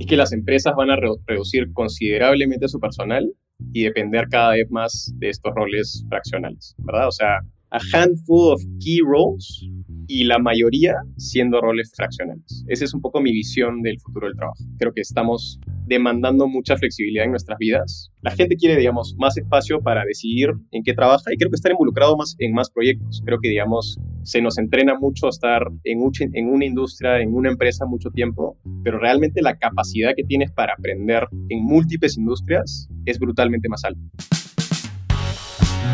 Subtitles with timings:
[0.00, 3.30] es que las empresas van a reducir considerablemente su personal
[3.74, 7.08] y depender cada vez más de estos roles fraccionales, ¿verdad?
[7.08, 9.66] O sea, a handful of key roles
[10.10, 12.64] y la mayoría siendo roles fraccionales.
[12.66, 14.64] Esa es un poco mi visión del futuro del trabajo.
[14.76, 18.10] Creo que estamos demandando mucha flexibilidad en nuestras vidas.
[18.20, 21.70] La gente quiere, digamos, más espacio para decidir en qué trabaja y creo que estar
[21.70, 23.22] involucrado más en más proyectos.
[23.24, 26.00] Creo que, digamos, se nos entrena mucho a estar en,
[26.32, 30.74] en una industria, en una empresa mucho tiempo, pero realmente la capacidad que tienes para
[30.74, 34.00] aprender en múltiples industrias es brutalmente más alta.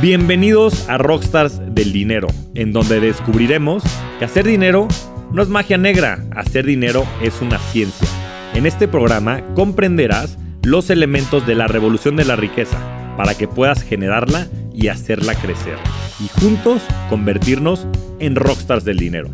[0.00, 3.82] Bienvenidos a Rockstars del Dinero, en donde descubriremos
[4.18, 4.88] que hacer dinero
[5.32, 8.08] no es magia negra, hacer dinero es una ciencia
[8.56, 12.78] en este programa comprenderás los elementos de la revolución de la riqueza
[13.14, 15.76] para que puedas generarla y hacerla crecer.
[16.20, 17.86] Y juntos convertirnos
[18.18, 19.28] en rockstars del dinero.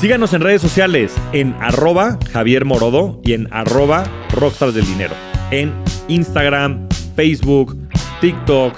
[0.00, 5.14] Síganos en redes sociales en arroba Javier Morodo y en arroba rockstars del dinero.
[5.52, 5.72] En
[6.08, 7.78] Instagram, Facebook,
[8.20, 8.74] TikTok,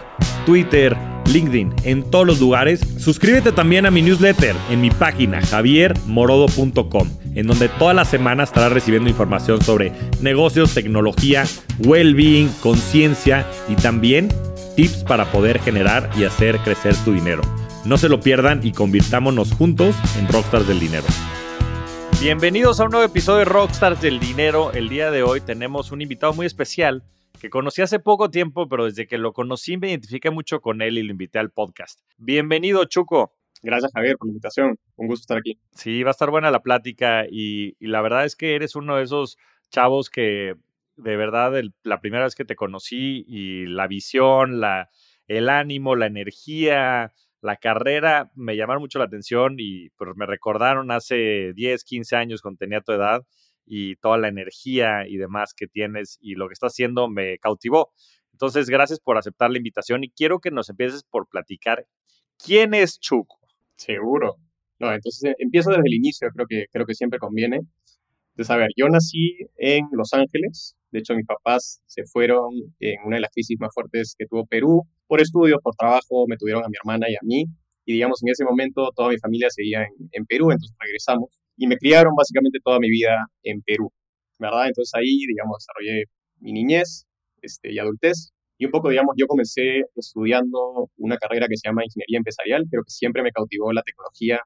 [0.47, 2.81] Twitter, LinkedIn, en todos los lugares.
[2.99, 8.73] Suscríbete también a mi newsletter en mi página javiermorodo.com, en donde toda la semana estarás
[8.73, 11.45] recibiendo información sobre negocios, tecnología,
[11.81, 14.29] well-being, conciencia y también
[14.77, 17.43] tips para poder generar y hacer crecer tu dinero.
[17.85, 21.05] No se lo pierdan y convirtámonos juntos en Rockstars del Dinero.
[22.21, 24.73] Bienvenidos a un nuevo episodio de Rockstars del Dinero.
[24.73, 27.03] El día de hoy tenemos un invitado muy especial
[27.41, 30.99] que conocí hace poco tiempo, pero desde que lo conocí me identifiqué mucho con él
[30.99, 32.01] y lo invité al podcast.
[32.17, 33.35] Bienvenido, Chuco.
[33.63, 34.79] Gracias, Javier, por la invitación.
[34.97, 35.59] Un gusto estar aquí.
[35.73, 39.05] Sí, va a estar buena la plática y, la verdad es que eres uno de
[39.05, 39.37] esos
[39.71, 40.55] chavos que
[40.97, 44.91] de verdad la primera vez que te conocí y la visión, la,
[45.27, 50.91] el ánimo, la energía, la carrera me llamaron mucho la atención y pues me recordaron
[50.91, 53.25] hace 10, 15 años cuando tenía tu edad
[53.69, 57.93] y toda la energía y demás que tienes y lo que estás haciendo me cautivó.
[58.33, 61.87] Entonces, gracias por aceptar la invitación y quiero que nos empieces por platicar
[62.43, 63.39] quién es Chuco.
[63.77, 64.37] Seguro.
[64.79, 67.61] No, entonces eh, empiezo desde el inicio, creo que, creo que siempre conviene.
[68.35, 73.17] De saber, yo nací en Los Ángeles, de hecho mis papás se fueron en una
[73.17, 76.69] de las crisis más fuertes que tuvo Perú, por estudios, por trabajo, me tuvieron a
[76.69, 77.47] mi hermana y a mí,
[77.85, 81.67] y digamos en ese momento toda mi familia seguía en, en Perú, entonces regresamos y
[81.67, 83.91] me criaron básicamente toda mi vida en Perú,
[84.39, 84.69] ¿verdad?
[84.69, 86.05] Entonces ahí, digamos, desarrollé
[86.41, 87.05] mi niñez
[87.43, 88.33] este, y adultez.
[88.59, 92.83] Y un poco, digamos, yo comencé estudiando una carrera que se llama Ingeniería Empresarial, creo
[92.85, 94.41] que siempre me cautivó la tecnología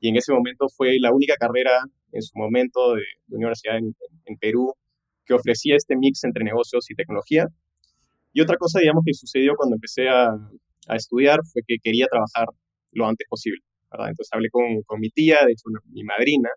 [0.00, 1.82] y en ese momento fue la única carrera
[2.12, 3.94] en su momento de, universidad en,
[4.40, 4.72] Perú
[5.26, 7.46] que ofrecía este mix entre negocios y tecnología.
[8.32, 10.30] Y otra cosa, digamos, que sucedió cuando empecé a,
[10.88, 12.46] a estudiar fue que quería trabajar
[12.92, 13.60] lo antes posible.
[13.92, 16.50] Entonces hablé con, con mi tía, de hecho mi madrina,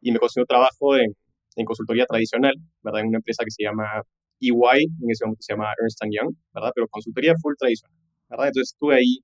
[0.00, 1.14] y me consiguió trabajo en,
[1.56, 3.00] en, consultoría tradicional, ¿verdad?
[3.02, 4.02] En una empresa que se llama
[4.40, 6.70] EY, en ese momento se llama Ernst Young, ¿verdad?
[6.74, 7.96] Pero consultoría full tradicional,
[8.28, 8.46] ¿verdad?
[8.48, 9.18] Entonces estuve ahí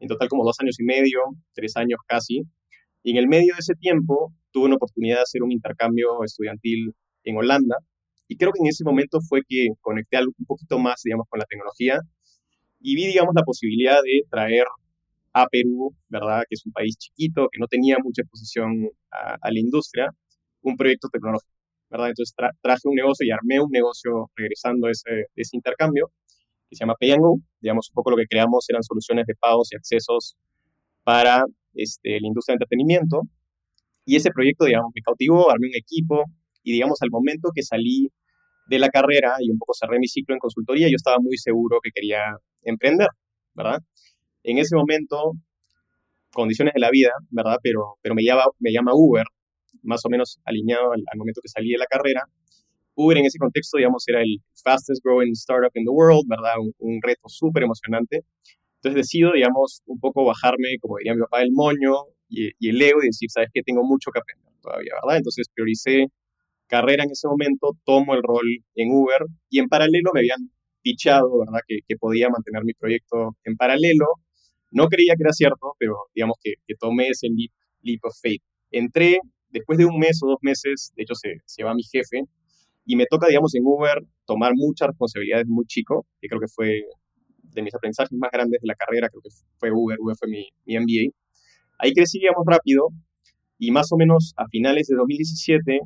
[0.00, 1.20] en total como dos años y medio,
[1.54, 2.42] tres años casi,
[3.02, 6.94] y en el medio de ese tiempo tuve una oportunidad de hacer un intercambio estudiantil
[7.24, 7.76] en Holanda,
[8.28, 11.46] y creo que en ese momento fue que conecté un poquito más, digamos, con la
[11.46, 11.98] tecnología
[12.80, 14.64] y vi, digamos, la posibilidad de traer
[15.42, 16.42] a Perú, ¿verdad?
[16.48, 20.10] Que es un país chiquito, que no tenía mucha exposición a, la industria,
[20.62, 21.52] un proyecto tecnológico,
[21.90, 22.08] ¿verdad?
[22.08, 26.10] Entonces traje un negocio y armé un negocio regresando a ese, ese intercambio
[26.68, 27.38] que se llama Pay Go.
[27.60, 30.36] Digamos, un poco lo que creamos eran soluciones de pagos y accesos
[31.04, 31.44] para
[31.74, 33.22] este, la industria de entretenimiento.
[34.04, 36.24] Y ese proyecto, digamos, me cautivó, armé un equipo
[36.62, 38.08] y, digamos, al momento que salí
[38.68, 41.78] de la carrera y un poco cerré mi ciclo en consultoría, yo estaba muy seguro
[41.82, 42.20] que quería
[42.62, 43.08] emprender,
[43.54, 43.80] ¿verdad?
[44.42, 45.32] En ese momento,
[46.32, 47.56] condiciones de la vida, ¿verdad?
[47.62, 49.24] Pero, pero me, llama, me llama Uber,
[49.82, 52.22] más o menos alineado al, momento que salí de la carrera.
[52.94, 56.54] Uber en ese contexto, digamos, era el fastest growing startup in the world, ¿verdad?
[56.78, 58.24] Un, reto súper emocionante.
[58.76, 61.94] Entonces decido, digamos, un poco bajarme, como diría mi papá, el moño
[62.28, 63.62] y, y el ego y decir, ¿sabes qué?
[63.62, 65.18] Tengo mucho que aprender todavía, ¿verdad?
[65.18, 66.06] Entonces prioricé
[66.68, 70.50] carrera en ese momento, tomo el rol en Uber y en paralelo me habían
[70.82, 71.60] pichado, ¿verdad?
[71.66, 74.06] Que, que podía mantener mi proyecto en paralelo
[74.70, 78.42] no creía que era cierto, pero digamos que, tomé ese leap, of faith.
[78.70, 79.18] Entré,
[79.50, 82.24] después de un mes o dos meses, de hecho se, se va mi jefe,
[82.84, 86.82] y me toca, digamos, en Uber tomar muchas responsabilidades muy chico, que creo que fue
[87.42, 90.48] de mis aprendizajes más grandes de la carrera, creo que fue Uber, Uber fue mi,
[90.64, 91.12] mi MBA.
[91.78, 92.88] Ahí crecí, digamos, rápido,
[93.58, 95.80] y más o menos a finales de 2017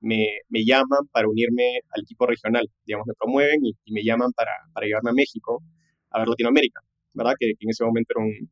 [0.00, 4.32] me, me llaman para unirme al equipo regional, digamos, me promueven y, y me llaman
[4.32, 5.62] para, para llevarme a México
[6.10, 6.80] a ver Latinoamérica.
[7.16, 7.34] ¿Verdad?
[7.38, 8.50] Que, en ese momento era un,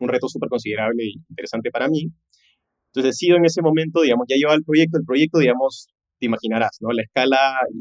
[0.00, 2.10] un reto súper considerable e interesante para mí.
[2.88, 6.78] Entonces decido en ese momento, digamos, ya llevaba el proyecto, el proyecto, digamos, te imaginarás,
[6.80, 6.90] ¿no?
[6.92, 7.38] La escala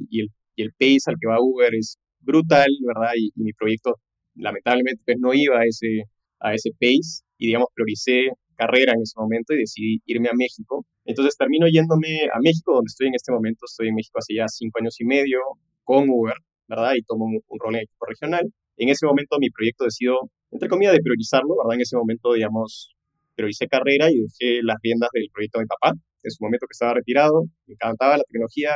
[0.09, 3.11] y el, y el pace al que va Uber es brutal, ¿verdad?
[3.17, 3.95] Y, mi proyecto
[4.35, 6.03] lamentablemente pues, no iba a ese,
[6.39, 10.85] a ese pace y digamos prioricé carrera en ese momento y decidí irme a México.
[11.05, 13.65] Entonces termino yéndome a México, donde estoy en este momento.
[13.65, 15.39] Estoy en México hace ya cinco años y medio
[15.83, 16.35] con Uber,
[16.67, 16.93] ¿verdad?
[16.97, 18.51] Y tomo un, rol en equipo regional.
[18.77, 20.17] En ese momento mi proyecto decidió,
[20.51, 21.75] entre comillas, priorizarlo, ¿verdad?
[21.75, 22.95] En ese momento, digamos,
[23.35, 25.93] prioricé carrera y dejé las riendas del proyecto de mi papá,
[26.23, 27.45] en su momento que estaba retirado.
[27.65, 28.73] Me encantaba la tecnología,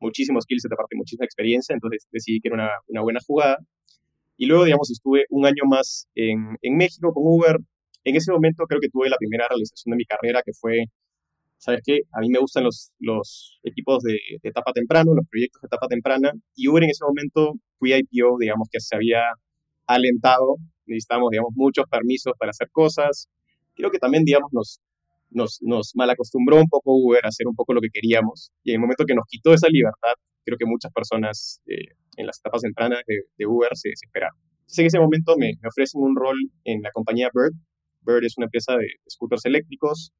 [0.00, 3.58] muchísimos skills, de parte muchísima experiencia, entonces decidí que era una, una buena jugada.
[4.36, 7.56] Y luego, digamos, estuve un año más en, en México con Uber,
[8.04, 10.86] en ese momento creo que tuve la primera realización de mi carrera, que fue,
[11.62, 12.00] ¿sabes qué?
[12.12, 16.32] A mí me gustan los, los equipos de, etapa temprana, los proyectos de etapa temprana,
[16.56, 19.22] y Uber en ese momento fui IPO, digamos que se había
[19.86, 20.56] alentado,
[20.86, 23.28] necesitábamos, digamos, muchos permisos para hacer cosas.
[23.76, 24.80] Creo que también, digamos, nos,
[25.30, 28.76] nos, nos malacostumbró un poco Uber a hacer un poco lo que queríamos, y en
[28.76, 32.62] el momento que nos quitó esa libertad, creo que muchas personas eh, en las etapas
[32.62, 34.36] tempranas de, Uber se desesperaron.
[34.62, 37.54] Entonces, en ese momento me, me ofrecen un rol en la compañía Bird,
[38.04, 40.12] Bird es una empresa de scooters eléctricos.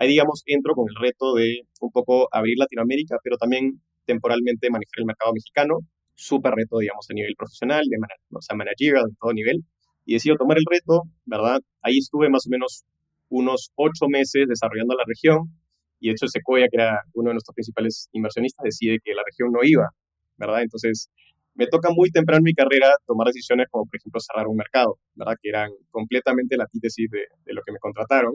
[0.00, 4.98] Ahí, digamos, entro con el reto de un poco abrir Latinoamérica, pero también temporalmente manejar
[4.98, 5.80] el mercado mexicano.
[6.14, 7.96] Súper reto, digamos, a nivel profesional, de
[8.32, 9.64] o sea, managerial, de todo nivel.
[10.06, 11.58] Y decido tomar el reto, ¿verdad?
[11.82, 12.84] Ahí estuve más o menos
[13.28, 15.50] unos ocho meses desarrollando la región.
[15.98, 19.50] Y de hecho, Sequoia, que era uno de nuestros principales inversionistas, decide que la región
[19.50, 19.88] no iba,
[20.36, 20.62] ¿verdad?
[20.62, 21.10] Entonces,
[21.54, 24.98] me toca muy temprano en mi carrera tomar decisiones como, por ejemplo, cerrar un mercado,
[25.16, 25.34] ¿verdad?
[25.42, 28.32] Que eran completamente la antítesis de, de lo que me contrataron,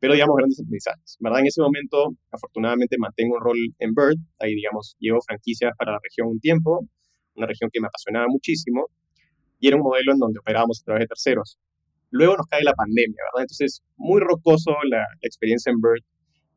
[0.00, 1.40] pero digamos grandes aprendizajes, ¿verdad?
[1.40, 5.98] En ese momento, afortunadamente, mantengo un rol en Bird, ahí, digamos, llevo franquicias para la
[6.02, 6.86] región un tiempo,
[7.34, 8.86] una región que me apasionaba muchísimo,
[9.58, 11.58] y era un modelo en donde operábamos a través de terceros.
[12.10, 13.44] Luego nos cae la pandemia, ¿verdad?
[13.44, 16.04] Entonces, muy rocoso la, la experiencia en Bird,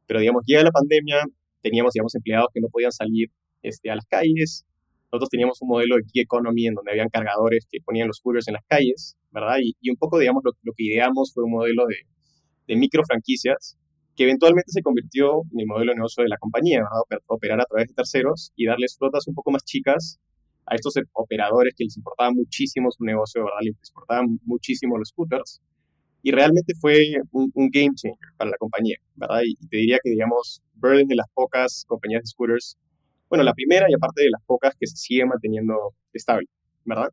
[0.07, 1.23] pero digamos, llega la pandemia,
[1.61, 3.29] teníamos, digamos, empleados que no podían salir
[3.61, 4.65] este, a las calles,
[5.11, 8.47] nosotros teníamos un modelo de key economy en donde habían cargadores que ponían los couriers
[8.47, 9.57] en las calles, ¿verdad?
[9.61, 11.95] Y, un poco, digamos, lo, que ideamos fue un modelo de,
[12.69, 13.75] de micro franquicias
[14.15, 17.23] que eventualmente se convirtió en el modelo de negocio de la compañía, ¿verdad?
[17.27, 20.19] Operar a través de terceros y darles flotas un poco más chicas
[20.67, 23.59] a estos operadores que les importaba muchísimo su negocio, ¿verdad?
[23.61, 25.61] Les importaban muchísimo los scooters.
[26.21, 26.97] Y realmente fue
[27.31, 29.41] un, game changer para la compañía, ¿verdad?
[29.45, 32.77] Y, te diría que, digamos, Bird de las pocas compañías de scooters
[33.29, 36.47] bueno, la primera y aparte de las pocas que se sigue manteniendo estable,
[36.83, 37.09] ¿verdad?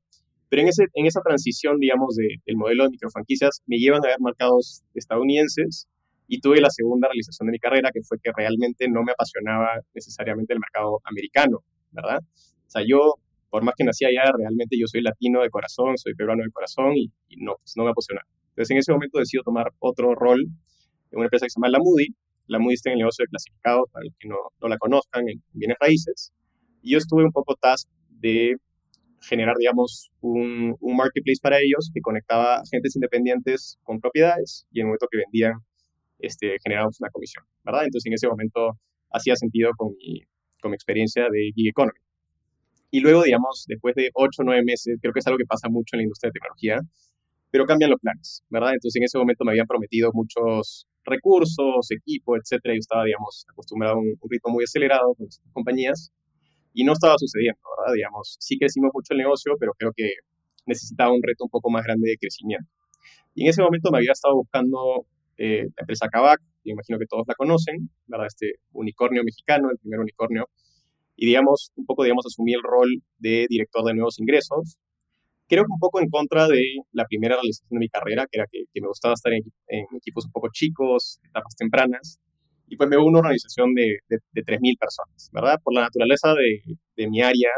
[0.48, 4.08] Pero en, ese, en esa transición, digamos, de, del modelo de microfranquicias, me llevan a
[4.08, 5.88] ver mercados estadounidenses
[6.28, 9.80] y tuve la segunda realización de mi carrera, que fue que realmente no me apasionaba
[9.94, 12.18] necesariamente el mercado americano, ¿verdad?
[12.20, 13.14] O sea, yo,
[13.50, 16.96] por más que nací allá, realmente yo soy latino de corazón, soy peruano de corazón
[16.96, 18.26] y, no, pues no me apasionaba.
[18.50, 21.78] Entonces, en ese momento decido tomar otro rol en una empresa que se llama La
[21.78, 22.08] Moody,
[22.48, 25.28] la Moody está en el negocio de clasificados, para los que no, no la conozcan,
[25.28, 26.32] en bienes raíces.
[26.82, 28.56] Y yo estuve un poco task de
[29.28, 34.84] generar, digamos, un, un, marketplace para ellos que conectaba agentes independientes con propiedades y en
[34.84, 35.54] el momento que vendían,
[36.18, 37.84] este, generábamos una comisión, ¿verdad?
[37.84, 38.78] Entonces, en ese momento
[39.10, 40.22] hacía sentido con mi,
[40.60, 41.98] con mi experiencia de gig economy.
[42.90, 45.68] Y luego, digamos, después de 8 o 9 meses, creo que es algo que pasa
[45.68, 46.80] mucho en la industria de tecnología,
[47.50, 48.74] pero cambian los planes, ¿verdad?
[48.74, 52.74] Entonces, en ese momento me habían prometido muchos recursos, equipo, etcétera.
[52.74, 56.12] Yo estaba, digamos, acostumbrado a un, ritmo muy acelerado con las compañías
[56.76, 57.94] y no estaba sucediendo, ¿verdad?
[57.94, 60.10] Digamos, sí crecimos mucho el negocio, pero creo que
[60.66, 62.70] necesitaba un reto un poco más grande de crecimiento.
[63.34, 65.06] Y en ese momento me había estado buscando
[65.38, 68.26] eh, la empresa Kavak, que imagino que todos la conocen, ¿verdad?
[68.26, 70.50] Este unicornio mexicano, el primer unicornio.
[71.16, 74.76] Y digamos, un poco, digamos, asumí el rol de director de nuevos ingresos,
[75.48, 76.60] creo que un poco en contra de
[76.92, 79.44] la primera realización de mi carrera, que era que, me gustaba estar en,
[79.96, 82.20] equipos un poco chicos, etapas tempranas,
[82.68, 85.58] y pues me hubo una organización de, de, de 3.000 personas, ¿verdad?
[85.62, 87.50] Por la naturaleza de, de, mi área,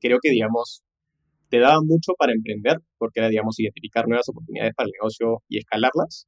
[0.00, 0.82] creo que, digamos,
[1.48, 5.58] te daba mucho para emprender, porque era, digamos, identificar nuevas oportunidades para el negocio y
[5.58, 6.26] escalarlas,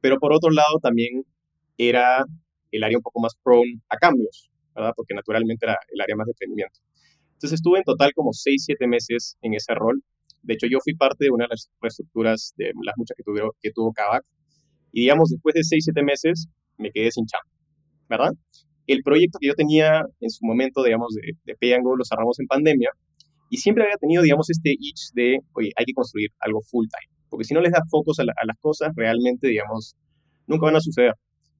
[0.00, 1.24] pero por otro lado también
[1.76, 2.24] era
[2.70, 4.92] el área un poco más prone a cambios, ¿verdad?
[4.96, 6.80] Porque naturalmente era el área más de emprendimiento.
[7.34, 10.02] Entonces estuve en total como 6, 7 meses en ese rol
[10.42, 13.54] de hecho, yo fui parte de una de las reestructuras de las muchas que, tuvo,
[13.60, 14.24] que tuvo Kavak.
[14.92, 16.48] Y digamos, después de 6, 7 meses,
[16.78, 17.50] me quedé sin chamba,
[18.10, 18.32] ¿verdad?
[18.86, 22.90] El proyecto que yo tenía en su momento, digamos, de, de lo cerramos en pandemia.
[23.48, 27.16] Y siempre había tenido, digamos, este itch de, oye, hay que construir algo full time.
[27.30, 29.96] Porque si no les da focos a, a las cosas, realmente, digamos,
[30.46, 31.14] nunca van a suceder.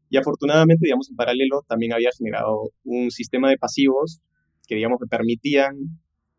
[0.08, 4.20] Y afortunadamente, digamos, en paralelo también había generado un sistema de pasivos
[4.66, 5.72] que, digamos, me permitían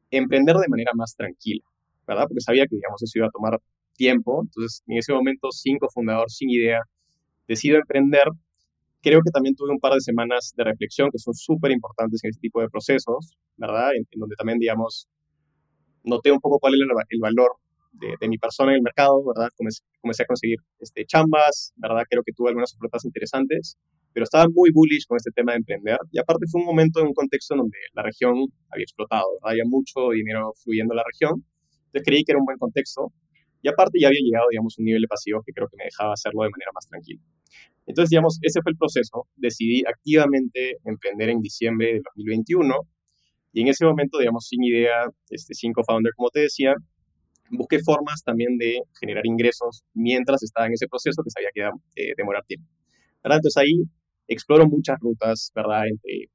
[0.09, 1.63] emprender de manera más tranquila.
[2.05, 2.25] ¿verdad?
[2.27, 3.59] Porque sabía que, digamos, eso iba a tomar
[3.95, 4.41] tiempo.
[4.43, 6.81] Entonces, en ese momento, cinco fundador, sin idea,
[7.47, 8.25] decido emprender
[9.01, 12.29] creo que también tuve un par de semanas de reflexión que son súper importantes en
[12.29, 13.89] este tipo de procesos, ¿verdad?
[13.95, 15.07] En, donde también, digamos,
[16.03, 17.51] noté un poco cuál era el, valor
[17.93, 19.49] de, mi persona en el mercado, ¿verdad?
[19.55, 22.03] Comencé, comencé, a conseguir este, chambas, ¿verdad?
[22.09, 23.77] Creo que tuve algunas ofertas interesantes,
[24.13, 25.97] pero estaba muy bullish con este tema de emprender.
[26.11, 28.35] Y aparte fue un momento en un contexto en donde la región
[28.69, 29.51] había explotado, ¿verdad?
[29.51, 31.43] Había mucho dinero fluyendo a la región.
[31.87, 33.11] Entonces creí que era un buen contexto.
[33.63, 36.13] Y aparte ya había llegado, digamos, un nivel de pasivo que creo que me dejaba
[36.13, 37.21] hacerlo de manera más tranquila.
[37.91, 39.27] Entonces, digamos, ese fue el proceso.
[39.35, 42.73] Decidí activamente emprender en diciembre de 2021
[43.51, 46.73] y en ese momento, digamos, sin idea, este, sin co-founder, como te decía,
[47.49, 51.71] busqué formas también de generar ingresos mientras estaba en ese proceso que sabía que iba
[51.97, 52.65] eh, demorar tiempo.
[53.21, 53.39] ¿verdad?
[53.39, 53.83] Entonces ahí
[54.29, 55.83] exploro muchas rutas, ¿verdad?
[55.87, 56.31] Entre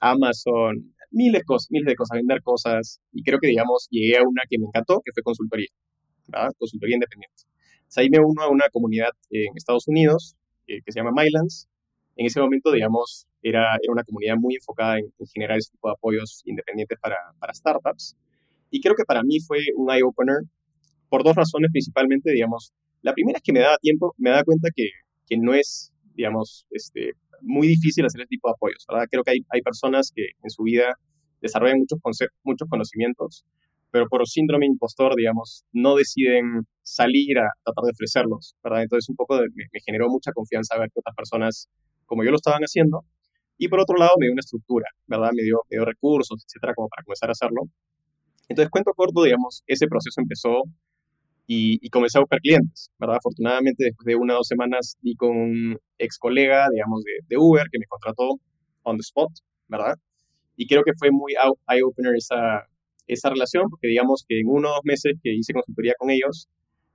[0.00, 4.42] Amazon, miles, cosas, miles de cosas, vender cosas, y creo que, digamos, llegué a una
[4.50, 5.68] que me encantó, que fue consultoría,
[6.26, 6.50] ¿verdad?
[6.58, 7.44] Consultoría independiente.
[7.76, 10.34] Entonces, ahí me uno a una comunidad en Estados Unidos
[10.66, 11.68] que se llama Mylands.
[12.16, 15.94] En ese momento, digamos, era, era una comunidad muy enfocada en, generar ese tipo de
[15.94, 18.16] apoyos independientes para, para startups.
[18.70, 20.38] Y creo que para mí fue un eye-opener
[21.08, 22.72] por dos razones principalmente, digamos.
[23.02, 24.88] La primera es que me daba tiempo, me daba cuenta que,
[25.28, 29.06] que no es, digamos, este, muy difícil hacer ese tipo de apoyos, ¿verdad?
[29.10, 30.94] Creo que hay, hay personas que en su vida
[31.40, 31.98] desarrollan muchos,
[32.42, 33.44] muchos conocimientos,
[33.90, 38.82] pero por síndrome impostor, digamos, no deciden salir a tratar de ofrecerlos, ¿verdad?
[38.82, 41.68] Entonces un poco me, generó mucha confianza ver que otras personas
[42.04, 43.04] como yo lo estaban haciendo.
[43.58, 45.30] Y por otro lado me dio una estructura, ¿verdad?
[45.34, 47.62] Me dio, me dio recursos, etcétera, como para comenzar a hacerlo.
[48.48, 50.62] Entonces, cuento corto, digamos, ese proceso empezó
[51.46, 53.16] y, y, comencé a buscar clientes, ¿verdad?
[53.16, 57.36] Afortunadamente, después de una o dos semanas, di con un ex colega, digamos, de, de,
[57.38, 58.38] Uber que me contrató
[58.82, 59.30] on the spot,
[59.68, 59.94] ¿verdad?
[60.56, 61.34] Y creo que fue muy
[61.68, 62.66] eye-opener esa,
[63.06, 66.48] esa relación, porque digamos que en unos meses que hice consultoría con ellos,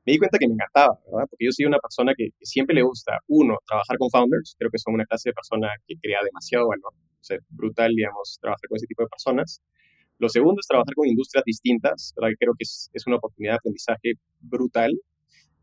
[0.06, 1.28] me di cuenta que me encantaba, ¿verdad?
[1.30, 4.80] Porque yo soy una persona que, siempre le gusta, uno, trabajar con founders, creo que
[4.80, 8.78] son una clase de persona que crea demasiado valor, o sea, brutal, digamos, trabajar con
[8.78, 9.62] ese tipo de personas.
[10.18, 12.32] Lo segundo es trabajar con industrias distintas, ¿verdad?
[12.32, 14.92] Que creo que es, es una oportunidad de aprendizaje brutal.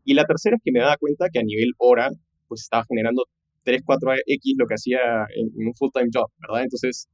[0.05, 2.09] Y la tercera es que me daba cuenta que a nivel hora,
[2.47, 3.25] pues estaba generando
[3.63, 4.99] 3, 4X lo que hacía
[5.35, 6.63] en, en un full-time job, ¿verdad?
[6.63, 7.09] Entonces,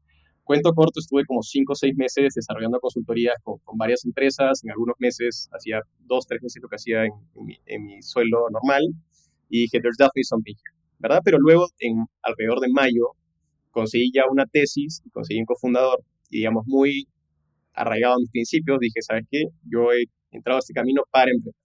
[0.45, 4.63] Cuento corto, estuve como cinco o seis meses desarrollando consultorías con, varias empresas.
[4.63, 8.83] En algunos meses hacía dos, tres meses lo que hacía en, mi, sueldo normal.
[9.49, 11.21] Y dije, there's definitely something here, ¿verdad?
[11.25, 13.15] Pero luego, en alrededor de mayo,
[13.71, 16.03] conseguí ya una tesis y conseguí un cofundador.
[16.29, 17.07] Y digamos, muy
[17.73, 19.45] arraigado a mis principios, dije, ¿sabes qué?
[19.63, 21.55] Yo he entrado a este camino para emprender.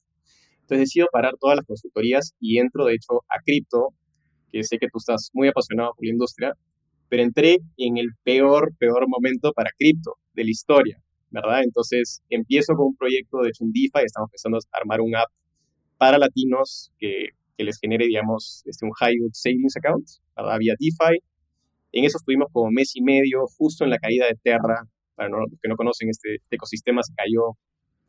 [0.63, 3.89] Entonces decido parar todas las consultorías y entro, de hecho, a cripto,
[4.51, 6.55] que sé que tú estás muy apasionado por la industria,
[7.11, 11.63] pero entré en el peor, peor momento para cripto de la historia, ¿verdad?
[11.65, 15.29] Entonces empiezo con un proyecto, de en DeFi, estamos empezando a armar un app
[15.99, 20.57] para latinos que, que les genere, digamos, este, un high yield savings account, ¿verdad?
[20.59, 21.19] Vía DeFi.
[21.93, 24.87] En eso estuvimos como mes y medio, justo en la caída de Terra.
[25.17, 27.59] Para los que no conocen, este, este ecosistema se cayó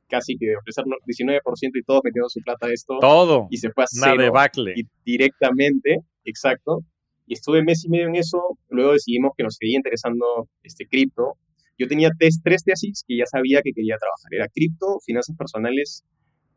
[0.08, 1.41] casi que de ofrecer 19%
[1.74, 3.00] y todos metiendo su plata a esto.
[3.01, 3.48] Todo.
[3.50, 4.31] Y se fue a cero.
[4.75, 6.86] Y directamente, exacto
[7.33, 11.38] estuve mes y medio en eso, luego decidimos que nos seguía interesando este cripto.
[11.77, 16.03] Yo tenía tres, tres tesis que ya sabía que quería trabajar, era cripto, finanzas personales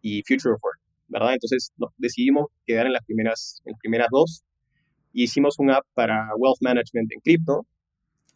[0.02, 1.34] y future of work, ¿verdad?
[1.34, 4.44] Entonces decidimos quedar en las primeras, en las primeras dos
[5.12, 7.66] y hicimos un app para wealth management en cripto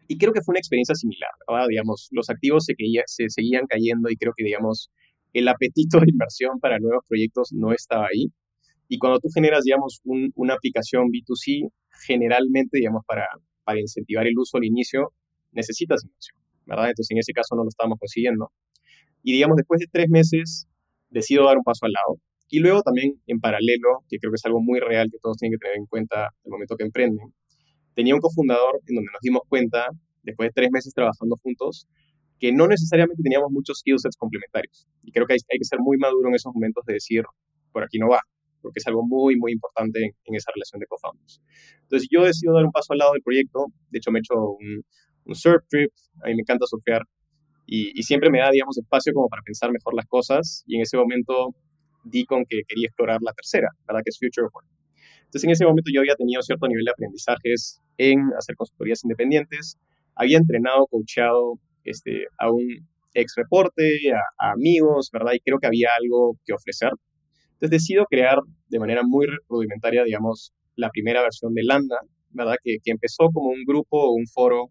[0.09, 1.67] y creo que fue una experiencia similar, ¿verdad?
[1.69, 2.75] Digamos, los activos se,
[3.07, 4.91] se seguían cayendo y creo que, digamos,
[5.35, 8.29] el apetito de inversión para nuevos proyectos no estaba ahí.
[8.89, 11.71] Y cuando tú generas, digamos, una aplicación B2C,
[12.07, 13.27] generalmente, digamos, para,
[13.65, 15.13] para incentivar el uso al inicio,
[15.53, 16.89] necesitas inversión, ¿verdad?
[16.89, 18.51] Entonces, en ese caso no lo estábamos consiguiendo.
[19.23, 20.67] Y, digamos, después de tres meses,
[21.11, 22.19] decido dar un paso al lado.
[22.49, 25.59] Y luego también, en paralelo, que creo que es algo muy real que todos tienen
[25.59, 27.35] que tener en cuenta el momento que emprenden,
[27.95, 29.89] tenía un cofundador en donde nos dimos cuenta,
[30.23, 31.87] después de tres meses trabajando juntos,
[32.39, 34.87] que no necesariamente teníamos muchos skill sets complementarios.
[35.03, 37.25] Y creo que hay, hay que ser muy maduro en esos momentos de decir,
[37.73, 38.21] por aquí no va,
[38.63, 41.41] porque es algo muy, muy importante en, esa relación de co-founders.
[41.83, 44.35] Entonces yo decido dar un paso al lado del proyecto, de hecho me he hecho
[44.35, 44.85] un,
[45.25, 45.91] un surf trip,
[46.23, 47.03] a mí me encanta surfear
[47.71, 50.97] y, siempre me da, digamos, espacio como para pensar mejor las cosas y en ese
[50.97, 51.55] momento
[52.03, 54.01] di con que quería explorar la tercera, ¿verdad?
[54.03, 54.67] Que es Future of Work.
[55.19, 59.77] Entonces en ese momento yo había tenido cierto nivel de aprendizajes en hacer consultorías independientes,
[60.15, 65.33] había entrenado, coachado este, a un ex reporte, a amigos, ¿verdad?
[65.35, 66.91] Y creo que había algo que ofrecer.
[67.59, 68.39] Entonces decido crear
[68.69, 71.97] de manera muy rudimentaria, digamos, la primera versión de Landa,
[72.31, 72.55] ¿verdad?
[72.63, 74.71] Que, que empezó como un grupo o un foro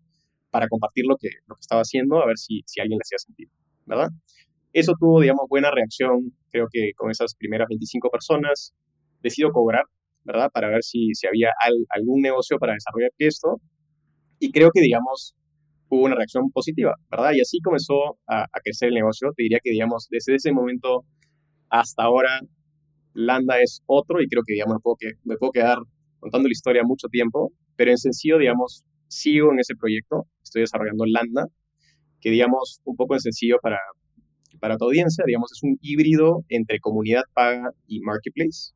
[0.50, 3.18] para compartir lo que, lo que estaba haciendo, a ver si, si alguien le hacía
[3.18, 3.52] sentido,
[3.86, 4.08] ¿verdad?
[4.72, 8.74] Eso tuvo, digamos, buena reacción, creo que con esas primeras 25 personas
[9.22, 9.84] decido cobrar,
[10.24, 10.50] ¿verdad?
[10.54, 11.50] Para ver si, si había
[11.90, 13.60] algún negocio para desarrollar esto.
[14.40, 15.36] Y creo que, digamos,
[15.90, 17.32] hubo una reacción positiva, ¿verdad?
[17.34, 19.32] Y así comenzó a, a crecer el negocio.
[19.36, 21.06] Te diría que, digamos, desde ese momento
[21.70, 22.40] hasta ahora,
[23.18, 25.80] Landa es otro y creo que, digamos, me puedo, que, me puedo quedar
[26.20, 31.06] contando la historia mucho tiempo, pero en sencillo, digamos, sigo en ese proyecto, estoy desarrollando
[31.06, 31.48] Landa,
[32.22, 33.80] que, digamos, un poco en sencillo para,
[34.60, 38.74] para tu audiencia, digamos, es un híbrido entre comunidad paga y marketplace.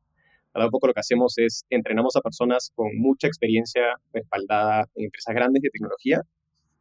[0.52, 3.82] Ahora un poco lo que hacemos es entrenamos a personas con mucha experiencia
[4.12, 6.20] respaldada en empresas grandes de tecnología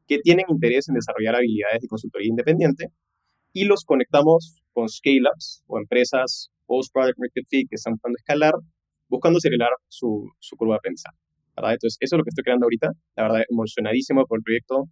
[0.08, 2.88] que tienen interés en desarrollar habilidades de consultoría independiente
[3.53, 8.54] y los conectamos con scale-ups o empresas post-product market fit que están buscando escalar,
[9.10, 11.18] buscando acelerar su, su curva de aprendizaje.
[11.58, 11.74] ¿verdad?
[11.74, 12.88] Entonces, eso es lo que estoy creando ahorita.
[13.18, 14.88] La verdad, emocionadísimo por el proyecto.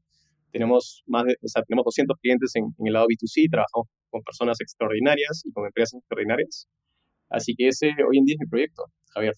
[0.51, 4.21] Tenemos más de, o sea, tenemos 200 clientes en, en el lado B2C, trabajamos con
[4.23, 6.67] personas extraordinarias y con empresas extraordinarias.
[7.29, 8.83] Así que ese hoy en día es mi proyecto,
[9.13, 9.35] Javier.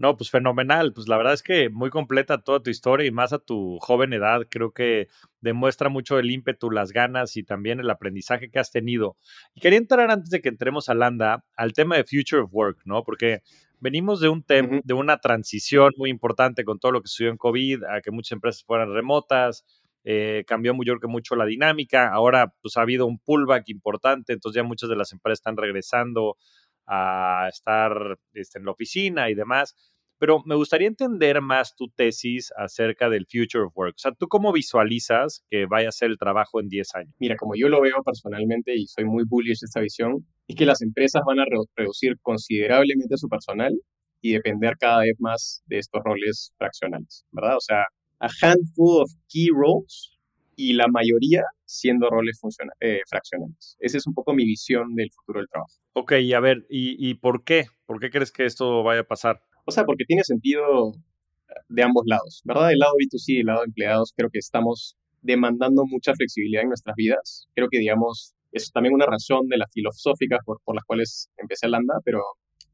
[0.00, 0.94] No, pues fenomenal.
[0.94, 4.14] Pues la verdad es que muy completa toda tu historia y más a tu joven
[4.14, 4.46] edad.
[4.48, 5.08] Creo que
[5.42, 9.16] demuestra mucho el ímpetu, las ganas y también el aprendizaje que has tenido.
[9.54, 12.78] Y quería entrar antes de que entremos a Landa al tema de Future of Work,
[12.86, 13.04] ¿no?
[13.04, 13.42] Porque
[13.78, 17.36] venimos de un tema, de una transición muy importante con todo lo que sucedió en
[17.36, 19.66] COVID, a que muchas empresas fueran remotas,
[20.04, 22.10] eh, cambió muy que mucho la dinámica.
[22.10, 26.38] Ahora, pues ha habido un pullback importante, entonces ya muchas de las empresas están regresando
[26.86, 29.76] a estar este, en la oficina y demás.
[30.20, 33.94] Pero me gustaría entender más tu tesis acerca del future of work.
[33.96, 37.14] O sea, ¿tú cómo visualizas que vaya a ser el trabajo en 10 años?
[37.18, 40.66] Mira, como yo lo veo personalmente y soy muy bullish de esta visión, es que
[40.66, 43.72] las empresas van a reducir considerablemente su personal
[44.20, 47.56] y depender cada vez más de estos roles fraccionales, ¿verdad?
[47.56, 47.86] O sea,
[48.20, 50.18] a handful of key roles
[50.54, 52.38] y la mayoría siendo roles
[52.80, 53.76] eh, fraccionales.
[53.80, 55.72] Esa es un poco mi visión del futuro del trabajo.
[55.94, 57.66] Ok, y a ver, ¿y, por qué?
[57.86, 59.42] ¿Por qué crees que esto vaya a pasar?
[59.70, 62.70] O sea, porque tiene sentido eh, de ambos lados, ¿verdad?
[62.70, 66.70] Del lado B2C y del lado de empleados, creo que estamos demandando mucha flexibilidad en
[66.70, 67.46] nuestras vidas.
[67.54, 71.68] Creo que, digamos, es también una razón de las filosóficas por, por las cuales empecé
[71.68, 72.20] Landa, pero,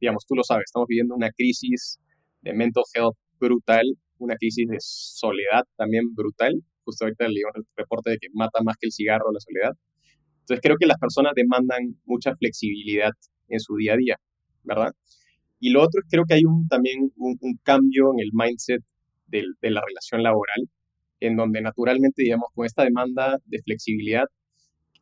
[0.01, 1.99] digamos, tú lo sabes, estamos viviendo una crisis
[2.41, 3.85] de mental health brutal,
[4.17, 8.77] una crisis de soledad también brutal, justo ahorita leí un reporte de que mata más
[8.81, 9.73] que el cigarro la soledad.
[10.41, 13.11] Entonces creo que las personas demandan mucha flexibilidad
[13.49, 14.17] en su día a día,
[14.63, 14.93] ¿verdad?
[15.67, 18.83] Y lo otro es creo que hay un, también un, cambio en el mindset
[19.27, 20.69] de, de la relación laboral,
[21.19, 24.27] en donde naturalmente, digamos, con esta demanda de flexibilidad,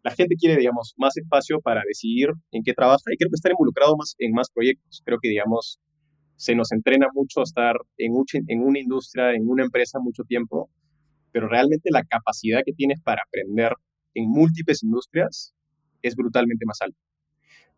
[0.03, 3.53] la gente quiere, digamos, más espacio para decidir en qué trabaja y creo que estar
[3.53, 5.03] involucrado más en más proyectos.
[5.05, 5.81] Creo que, digamos,
[6.37, 8.13] se nos entrena mucho estar en,
[8.49, 10.71] en una industria, en una empresa mucho tiempo
[11.35, 13.73] pero realmente la capacidad que tienes para aprender
[14.15, 15.53] en múltiples industrias
[16.01, 16.99] es brutalmente más alta.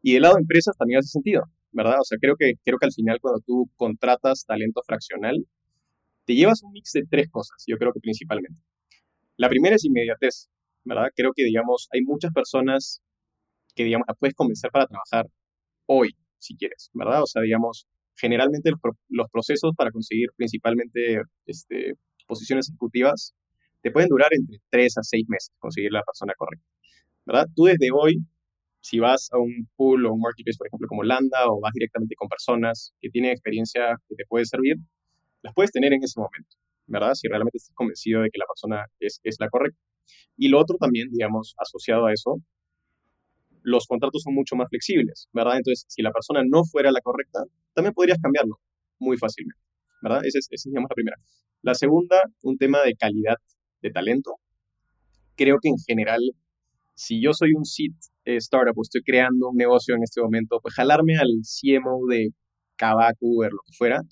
[0.03, 1.45] Y del lado de empresas también hace sentido,
[1.77, 2.01] ¿verdad?
[2.01, 5.47] O sea, creo que, creo que al final cuando tú contratas talento fraccional,
[6.25, 8.59] te llevas un mix de tres cosas, yo creo que principalmente.
[9.37, 10.49] La primera es inmediatez,
[10.85, 11.09] ¿verdad?
[11.15, 13.03] Creo que, digamos, hay muchas personas
[13.75, 15.27] que, digamos, las puedes convencer para trabajar
[15.85, 17.23] hoy, si quieres, ¿verdad?
[17.23, 17.87] O sea, digamos,
[18.17, 21.93] generalmente los, los procesos para conseguir principalmente este,
[22.27, 23.35] posiciones ejecutivas
[23.83, 26.67] te pueden durar entre 3 a 6 meses conseguir la persona correcta,
[27.27, 27.47] ¿verdad?
[27.55, 28.25] Tú desde hoy,
[28.87, 32.15] si vas a un pool o un marketplace, por ejemplo, como Landa, o vas directamente
[32.15, 34.77] con personas que tienen experiencia que te puede servir,
[35.43, 36.55] las puedes tener en ese momento,
[36.87, 37.15] ¿verdad?
[37.15, 39.81] Si realmente estás convencido de que la persona es, es la correcta.
[40.37, 42.37] Y lo otro también, digamos, asociado a eso,
[43.63, 45.57] los contratos son mucho más flexibles, ¿verdad?
[45.57, 47.41] Entonces, si la persona no fuera la correcta,
[47.75, 48.61] también podrías cambiarlo
[49.01, 49.61] muy fácilmente,
[50.01, 50.21] ¿verdad?
[50.25, 51.17] Esa es, esa es digamos, la primera.
[51.63, 53.39] La segunda, un tema de calidad
[53.83, 54.37] de talento.
[55.35, 56.21] Creo que en general,
[56.95, 57.91] si yo soy un seed
[58.27, 62.31] eh, startup o estoy creando un negocio en este momento, pues jalarme al CMO de
[62.77, 64.03] Kavak, Uber, lo que fuera,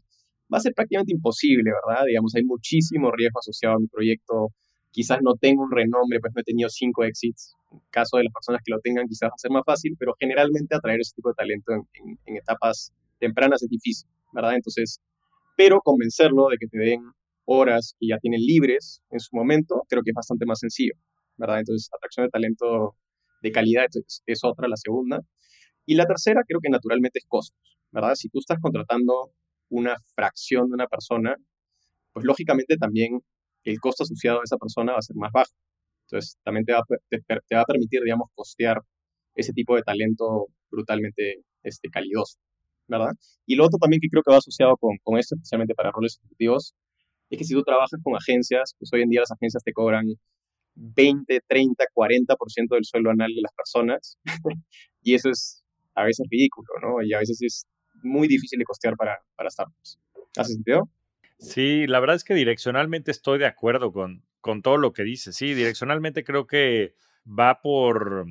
[0.53, 2.05] va a ser prácticamente imposible, ¿verdad?
[2.07, 4.49] Digamos, hay muchísimo riesgo asociado a mi proyecto.
[4.93, 7.55] Quizás no tengo un renombre, pues no he tenido cinco exits.
[7.73, 10.15] En caso de las personas que lo tengan, quizás va a ser más fácil, pero
[10.19, 14.55] generalmente atraer ese tipo de talento en, en etapas tempranas es difícil, ¿verdad?
[14.55, 15.01] Entonces,
[15.57, 17.03] pero convencerlo de que te den
[17.47, 20.95] horas que ya tienen libres en su momento, creo que es bastante más sencillo,
[21.37, 21.59] ¿verdad?
[21.59, 22.95] Entonces, atracción de talento
[23.45, 23.87] de calidad
[24.27, 25.21] es, otra, la segunda.
[25.85, 28.15] Y la tercera, creo que naturalmente es costos, ¿verdad?
[28.15, 29.33] Si tú estás contratando
[29.69, 31.37] una fracción de una persona,
[32.15, 33.21] pues lógicamente también
[33.65, 35.53] el costo asociado a esa persona va a ser más bajo.
[36.07, 38.81] Entonces, también te va, te, va a permitir, digamos, costear
[39.35, 42.39] ese tipo de talento brutalmente este, calidoso,
[42.89, 43.13] ¿verdad?
[43.47, 46.17] Y lo otro también que creo que va asociado con, con esto, especialmente para roles
[46.19, 46.75] ejecutivos,
[47.29, 50.07] es que si tú trabajas con agencias, pues hoy en día las agencias te cobran
[50.75, 54.19] 20, 30, 40% del sueldo anual de las personas.
[55.03, 57.03] y eso es a veces ridículo, ¿no?
[57.03, 57.67] Y a veces es
[58.03, 59.99] muy difícil de costear para, para startups.
[60.37, 60.89] ¿Hace sentido?
[61.39, 65.37] Sí, la verdad es que direccionalmente estoy de acuerdo con, con todo lo que dices.
[65.37, 66.95] Sí, direccionalmente creo que
[67.27, 68.27] va por,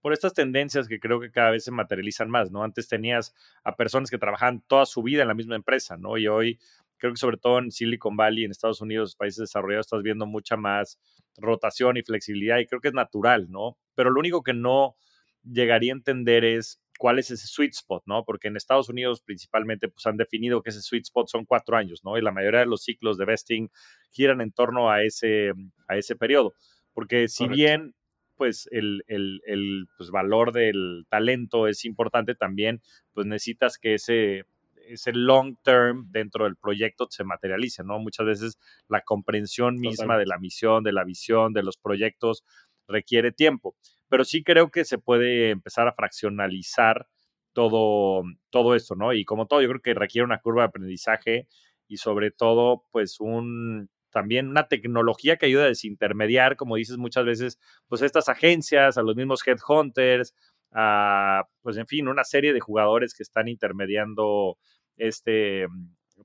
[0.00, 2.62] por estas tendencias que creo que cada vez se materializan más, ¿no?
[2.62, 6.16] Antes tenías a personas que trabajaban toda su vida en la misma empresa, ¿no?
[6.18, 6.58] Y hoy
[7.00, 10.56] creo que sobre todo en Silicon Valley, en Estados Unidos, países desarrollados, estás viendo mucha
[10.56, 11.00] más
[11.36, 13.76] rotación y flexibilidad y creo que es natural, ¿no?
[13.94, 14.94] Pero lo único que no
[15.42, 18.24] llegaría a entender es cuál es ese sweet spot, ¿no?
[18.24, 22.02] Porque en Estados Unidos principalmente pues han definido que ese sweet spot son cuatro años,
[22.04, 22.18] ¿no?
[22.18, 23.70] Y la mayoría de los ciclos de vesting
[24.10, 25.52] giran en torno a ese,
[25.88, 26.52] a ese periodo.
[26.92, 27.94] Porque si bien
[28.40, 32.80] pues el, el, el pues, valor del talento es importante también,
[33.12, 34.46] pues necesitas que ese,
[34.92, 37.98] ese long term dentro del proyecto se materialice, ¿no?
[37.98, 42.44] Muchas veces la comprensión misma de la misión, de la visión, de los proyectos
[42.86, 43.76] requiere tiempo
[44.10, 47.06] pero sí creo que se puede empezar a fraccionalizar
[47.54, 49.14] todo, todo esto, ¿no?
[49.14, 51.48] Y como todo, yo creo que requiere una curva de aprendizaje
[51.88, 57.24] y sobre todo, pues un también una tecnología que ayude a desintermediar, como dices muchas
[57.24, 60.34] veces, pues estas agencias, a los mismos headhunters,
[60.72, 64.58] a, pues en fin, una serie de jugadores que están intermediando
[65.00, 65.66] este,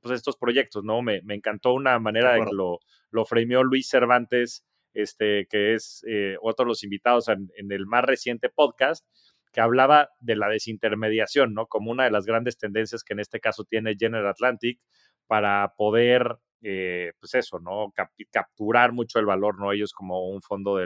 [0.02, 1.02] pues estos proyectos, ¿no?
[1.02, 4.64] Me, me encantó una manera de, que lo, lo frameó Luis Cervantes
[4.96, 9.06] este, que es eh, otro de los invitados en, el más reciente podcast,
[9.52, 11.68] que hablaba de la desintermediación, ¿no?
[11.68, 14.80] Como una de las grandes tendencias que en este caso tiene General Atlantic
[15.28, 17.94] para poder, eh, pues eso, ¿no?
[18.32, 19.72] capturar mucho el valor, ¿no?
[19.72, 20.78] Ellos como un fondo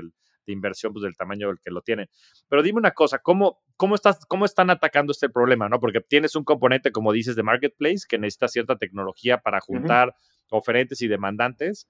[0.49, 2.07] de inversión, pues del tamaño del que lo tienen.
[2.47, 5.79] Pero dime una cosa, ¿cómo, cómo, estás, ¿cómo están atacando este problema, ¿no?
[5.79, 10.13] Porque tienes un componente, como dices, de marketplace que necesita cierta tecnología para juntar
[10.49, 11.87] oferentes y demandantes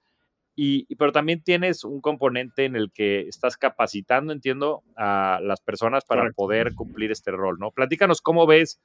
[0.61, 6.03] y, pero también tienes un componente en el que estás capacitando, entiendo, a las personas
[6.03, 7.71] para poder cumplir este rol, ¿no?
[7.71, 8.81] Platícanos cómo ves,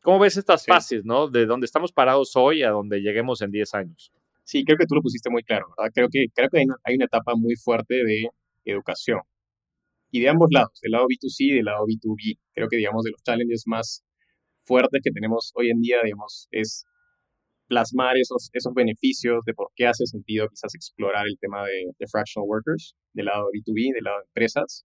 [0.00, 1.28] cómo ves estas fases, ¿no?
[1.28, 4.10] De donde estamos parados hoy a donde lleguemos en 10 años.
[4.42, 5.92] Sí, creo que tú lo pusiste muy claro, ¿verdad?
[5.94, 8.30] Creo que, creo que hay, una, hay una etapa muy fuerte de
[8.70, 9.20] educación.
[10.10, 12.38] Y de ambos lados, del lado B2C y del lado B2B.
[12.54, 14.02] Creo que, digamos, de los challenges más
[14.64, 16.84] fuertes que tenemos hoy en día, digamos, es
[17.68, 22.48] plasmar esos, esos beneficios de por qué hace sentido quizás explorar el tema de, fractional
[22.48, 24.84] workers del lado B2B, del lado de empresas,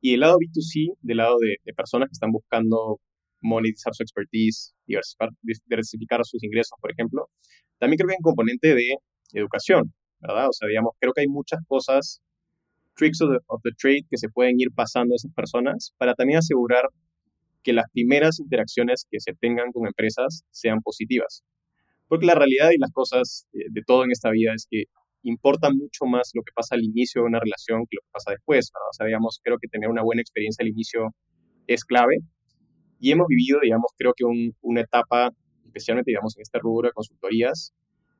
[0.00, 3.00] y del lado B2C, del lado de, personas que están buscando
[3.40, 7.28] monetizar su expertise, diversificar, diversificar sus ingresos, por ejemplo.
[7.78, 8.94] También creo que hay un componente de
[9.32, 10.48] educación, ¿verdad?
[10.48, 12.20] O sea, digamos, creo que hay muchas cosas,
[12.96, 16.14] tricks of the, of the trade que se pueden ir pasando a esas personas para
[16.14, 16.88] también asegurar
[17.62, 21.44] que las primeras interacciones que se tengan con empresas sean positivas.
[22.08, 24.84] Porque la realidad y las cosas eh, de todo en esta vida es que
[25.22, 28.32] importa mucho más lo que pasa al inicio de una relación que lo que pasa
[28.32, 28.70] después.
[28.90, 31.14] O sea, digamos, creo que tener una buena experiencia al inicio
[31.66, 32.18] es clave.
[32.98, 34.24] Y hemos vivido, digamos, creo que
[34.60, 35.30] una etapa,
[35.64, 37.72] especialmente, digamos, en este rubro de consultorías,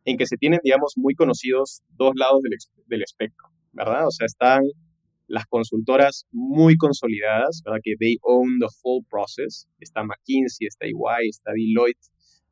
[0.05, 2.57] en que se tienen, digamos, muy conocidos dos lados del,
[2.87, 4.07] del espectro, ¿verdad?
[4.07, 4.63] O sea, están
[5.27, 7.81] las consultoras muy consolidadas, ¿verdad?
[7.83, 9.67] Que they own the full process.
[9.81, 12.07] Está McKinsey, está EY, está Deloitte,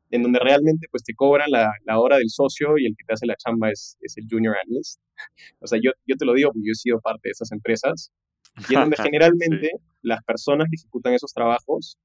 [0.09, 3.13] en donde realmente pues te cobran la, la, hora del socio y el que te
[3.13, 4.99] hace la chamba es, es el junior analyst.
[5.59, 8.11] O sea, yo, yo te lo digo porque yo he sido parte de esas empresas
[8.69, 11.97] y en donde generalmente las personas que ejecutan esos trabajos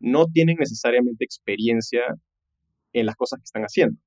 [0.00, 2.02] no tienen necesariamente experiencia
[2.92, 3.98] en las cosas que están haciendo,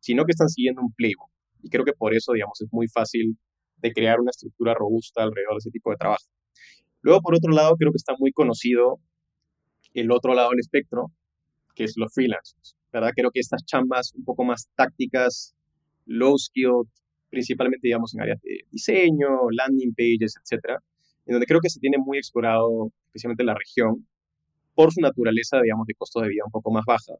[0.00, 1.30] sino que están siguiendo un playbook.
[1.62, 3.36] Y creo que por eso, digamos, es muy fácil
[3.80, 6.24] de crear una estructura robusta alrededor de ese tipo de trabajo.
[7.00, 9.00] Luego, por otro lado, creo que está muy conocido
[9.94, 11.12] el otro lado del espectro,
[11.74, 12.76] que es los freelancers.
[12.92, 13.10] ¿verdad?
[13.14, 15.54] Creo que estas chambas un poco más tácticas,
[16.06, 16.88] low skilled,
[17.30, 20.78] principalmente, digamos, en áreas de diseño, landing pages, etcétera,
[21.26, 24.06] en donde creo que se tiene muy explorado, especialmente la región,
[24.74, 27.14] por su naturaleza, digamos, de costo de vida un poco más baja,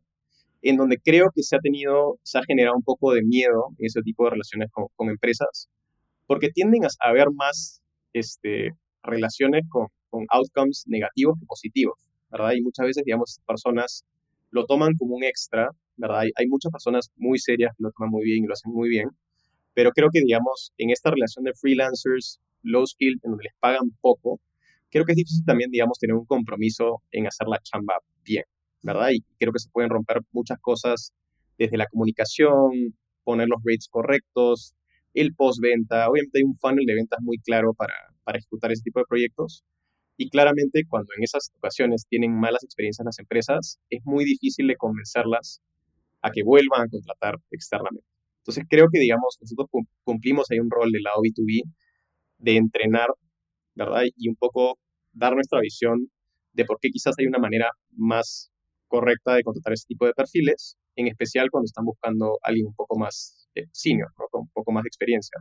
[0.63, 3.87] en donde creo que se ha tenido, se ha generado un poco de miedo en
[3.87, 5.69] ese tipo de relaciones con empresas,
[6.29, 8.71] porque tienden a haber más este,
[9.03, 11.99] relaciones con, con outcomes negativos que positivos,
[12.31, 12.53] ¿verdad?
[12.53, 14.05] Y muchas veces, digamos, personas
[14.51, 16.25] lo toman como un extra, ¿verdad?
[16.37, 19.09] Hay, muchas personas muy serias que lo toman muy bien y lo hacen muy bien,
[19.73, 23.91] pero creo que, digamos, en esta relación de freelancers, low skill, en donde les pagan
[24.03, 24.39] poco,
[24.91, 28.45] creo que es difícil también, digamos, tener un compromiso en hacer la chamba bien,
[28.83, 29.11] ¿verdad?
[29.13, 31.15] Y creo que se pueden romper muchas cosas
[31.57, 34.75] desde la comunicación, poner los rates correctos,
[35.21, 36.09] el postventa.
[36.09, 39.65] Obviamente hay un funnel de ventas muy claro para, para ejecutar ese tipo de proyectos,
[40.19, 44.77] y claramente cuando en esas ocasiones tienen malas experiencias las empresas, es muy difícil de
[44.77, 45.61] convencerlas
[46.23, 48.05] a que vuelvan a contratar externamente.
[48.41, 49.69] Entonces creo que, digamos, nosotros
[50.03, 51.63] cumplimos ahí un rol del lado B2B
[52.39, 53.09] de entrenar,
[53.77, 54.03] ¿verdad?
[54.17, 54.79] Y un poco
[55.13, 56.11] dar nuestra visión
[56.53, 58.51] de por qué quizás hay una manera más
[58.89, 62.75] correcta de contratar ese tipo de perfiles, en especial cuando están buscando a alguien un
[62.75, 65.39] poco más eh, senior, con un poco más de experiencia.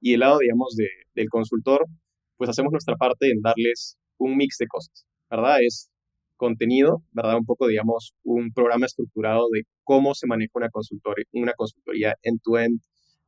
[0.00, 0.76] Y del lado, digamos,
[1.14, 1.86] del consultor,
[2.36, 5.58] pues hacemos nuestra parte en darles un mix de cosas, ¿verdad?
[5.62, 5.90] Es
[6.36, 7.36] contenido, ¿verdad?
[7.38, 12.80] Un poco, digamos, un programa estructurado de cómo se maneja una consultoría, una consultoría end-to-end,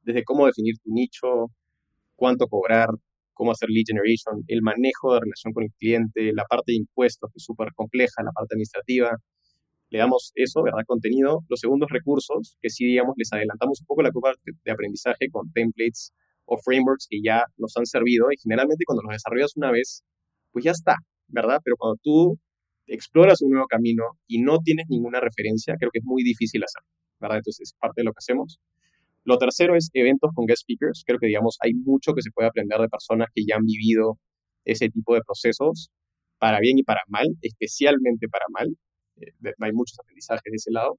[0.02, 1.46] desde cómo definir tu nicho,
[2.16, 2.88] cuánto cobrar,
[3.34, 7.30] cómo hacer lead generation, el manejo de relación con el cliente, la parte de impuestos,
[7.30, 9.10] que es súper compleja, la parte administrativa.
[9.90, 10.80] Le damos eso, ¿verdad?
[10.86, 11.44] Contenido.
[11.48, 15.50] Los segundos recursos, que sí, digamos, les adelantamos un poco la curva de aprendizaje con
[15.52, 16.12] templates
[16.44, 20.02] o frameworks que ya nos han servido y generalmente cuando los desarrollas una vez,
[20.52, 20.96] pues ya está,
[21.28, 21.60] ¿verdad?
[21.64, 22.38] Pero cuando tú
[22.86, 26.88] exploras un nuevo camino y no tienes ninguna referencia, creo que es muy difícil hacerlo,
[27.20, 27.38] ¿verdad?
[27.38, 28.58] Entonces es parte de lo que hacemos.
[29.24, 31.02] Lo tercero es eventos con guest speakers.
[31.04, 34.18] Creo que, digamos, hay mucho que se puede aprender de personas que ya han vivido
[34.64, 35.90] ese tipo de procesos,
[36.38, 38.68] para bien y para mal, especialmente para mal.
[39.20, 40.98] Eh, hay muchos aprendizajes de ese lado.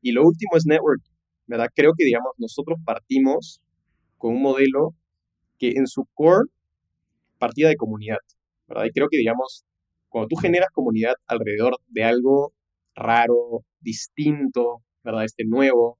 [0.00, 1.02] Y lo último es network,
[1.46, 1.68] ¿verdad?
[1.74, 3.60] Creo que, digamos, nosotros partimos
[4.18, 4.94] con un modelo
[5.58, 6.48] que en su core
[7.38, 8.18] partía de comunidad,
[8.68, 8.84] ¿verdad?
[8.86, 9.64] Y creo que, digamos,
[10.08, 12.52] cuando tú generas comunidad alrededor de algo
[12.94, 15.24] raro, distinto, ¿verdad?
[15.24, 15.98] Este nuevo,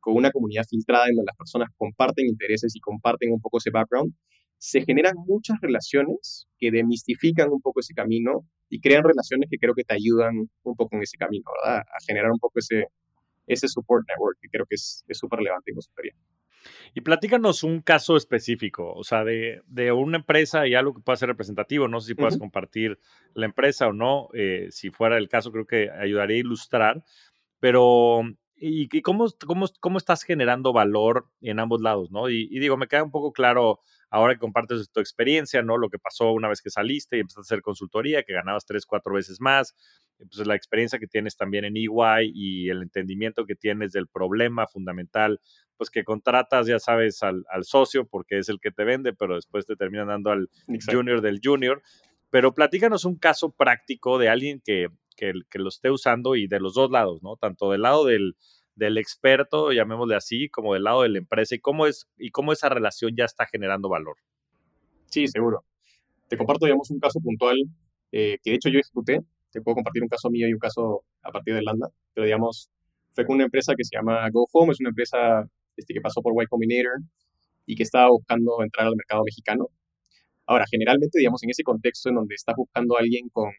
[0.00, 3.70] con una comunidad filtrada en donde las personas comparten intereses y comparten un poco ese
[3.70, 4.14] background,
[4.62, 9.74] se generan muchas relaciones que demistifican un poco ese camino y crean relaciones que creo
[9.74, 11.80] que te ayudan un poco en ese camino, ¿verdad?
[11.80, 12.86] A generar un poco ese,
[13.48, 16.14] ese support network que creo que es súper relevante en consultoría.
[16.94, 21.16] Y platícanos un caso específico, o sea, de, de, una empresa y algo que pueda
[21.16, 21.88] ser representativo.
[21.88, 23.00] No sé si puedas compartir
[23.34, 24.28] la empresa o no.
[24.32, 27.02] Eh, si fuera el caso, creo que ayudaría a ilustrar.
[27.58, 28.22] Pero,
[28.62, 32.10] ¿y, cómo, cómo, cómo, estás generando valor en ambos lados?
[32.10, 32.30] ¿no?
[32.30, 35.78] Y, y, digo, me queda un poco claro ahora que compartes tu experiencia, ¿no?
[35.78, 38.86] Lo que pasó una vez que saliste y empezaste a hacer consultoría, que ganabas tres,
[38.86, 39.74] cuatro veces más
[40.30, 44.66] pues la experiencia que tienes también en EY y el entendimiento que tienes del problema
[44.66, 45.40] fundamental,
[45.76, 49.66] pues que contratas, ya sabes, al, socio porque es el que te vende, pero después
[49.66, 50.48] te terminan dando al
[50.90, 51.82] junior del junior.
[52.30, 54.88] Pero platícanos un caso práctico de alguien que,
[55.48, 57.36] que, lo esté usando y de los dos lados, ¿no?
[57.36, 58.34] Tanto del lado del,
[58.98, 62.68] experto, llamémosle así, como del lado de la empresa y cómo, es, y cómo esa
[62.68, 64.16] relación ya está generando valor.
[65.06, 65.64] Sí, seguro.
[66.28, 67.56] Te comparto, digamos, un caso puntual
[68.10, 71.04] eh, que de hecho yo ejecuté te puedo compartir un caso mío y un caso
[71.22, 72.70] a partir de Landa, pero digamos,
[73.14, 76.32] fue con una empresa que se llama GoHome, es una empresa este, que pasó por
[76.42, 77.00] Y Combinator
[77.66, 79.68] y que estaba buscando entrar al mercado mexicano.
[80.46, 83.52] Ahora, generalmente, digamos, en ese contexto en donde estás buscando a alguien con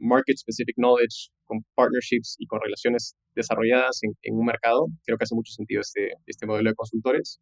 [0.00, 5.24] market specific knowledge, con partnerships y con relaciones desarrolladas en, en, un mercado, creo que
[5.24, 7.40] hace mucho sentido este, este modelo de consultores.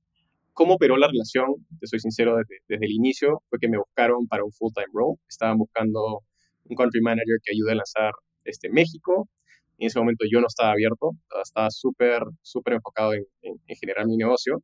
[0.52, 1.54] ¿Cómo operó la relación?
[1.78, 5.16] Te soy sincero, desde, desde el inicio fue que me buscaron para un full-time role.
[5.28, 6.24] Estaban buscando
[6.64, 8.12] un country manager que ayude a lanzar
[8.44, 9.28] este, México.
[9.78, 14.16] En ese momento yo no estaba abierto, estaba súper, súper enfocado en, en, generar mi
[14.16, 14.60] negocio.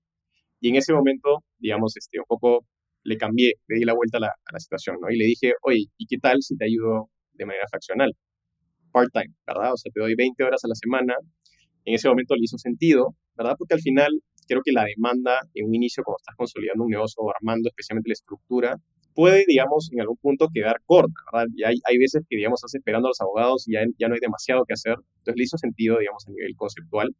[0.60, 2.66] Y en ese momento, digamos, este, un poco
[3.04, 5.10] le cambié, le di la vuelta a la, a la situación, ¿no?
[5.10, 8.12] Y le dije, oye, ¿y qué tal si te ayudo de manera fraccional?
[8.92, 9.72] Part-time, ¿verdad?
[9.72, 11.14] O sea, te doy 20 horas a la semana.
[11.84, 13.54] En ese momento le hizo sentido, ¿verdad?
[13.58, 14.10] Porque al final
[14.46, 18.10] creo que la demanda en un inicio, cuando estás consolidando un negocio o armando especialmente
[18.10, 18.76] la estructura,
[19.14, 21.48] puede, digamos, en algún punto quedar corta, ¿verdad?
[21.56, 24.20] Y hay, veces que, digamos, estás esperando a los abogados y ya, ya no hay
[24.20, 24.96] demasiado que hacer.
[25.18, 27.14] Entonces le hizo sentido, digamos, a nivel conceptual.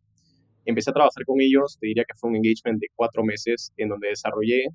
[0.65, 3.89] Empecé a trabajar con ellos, te diría que fue un engagement de cuatro meses en
[3.89, 4.69] donde desarrollé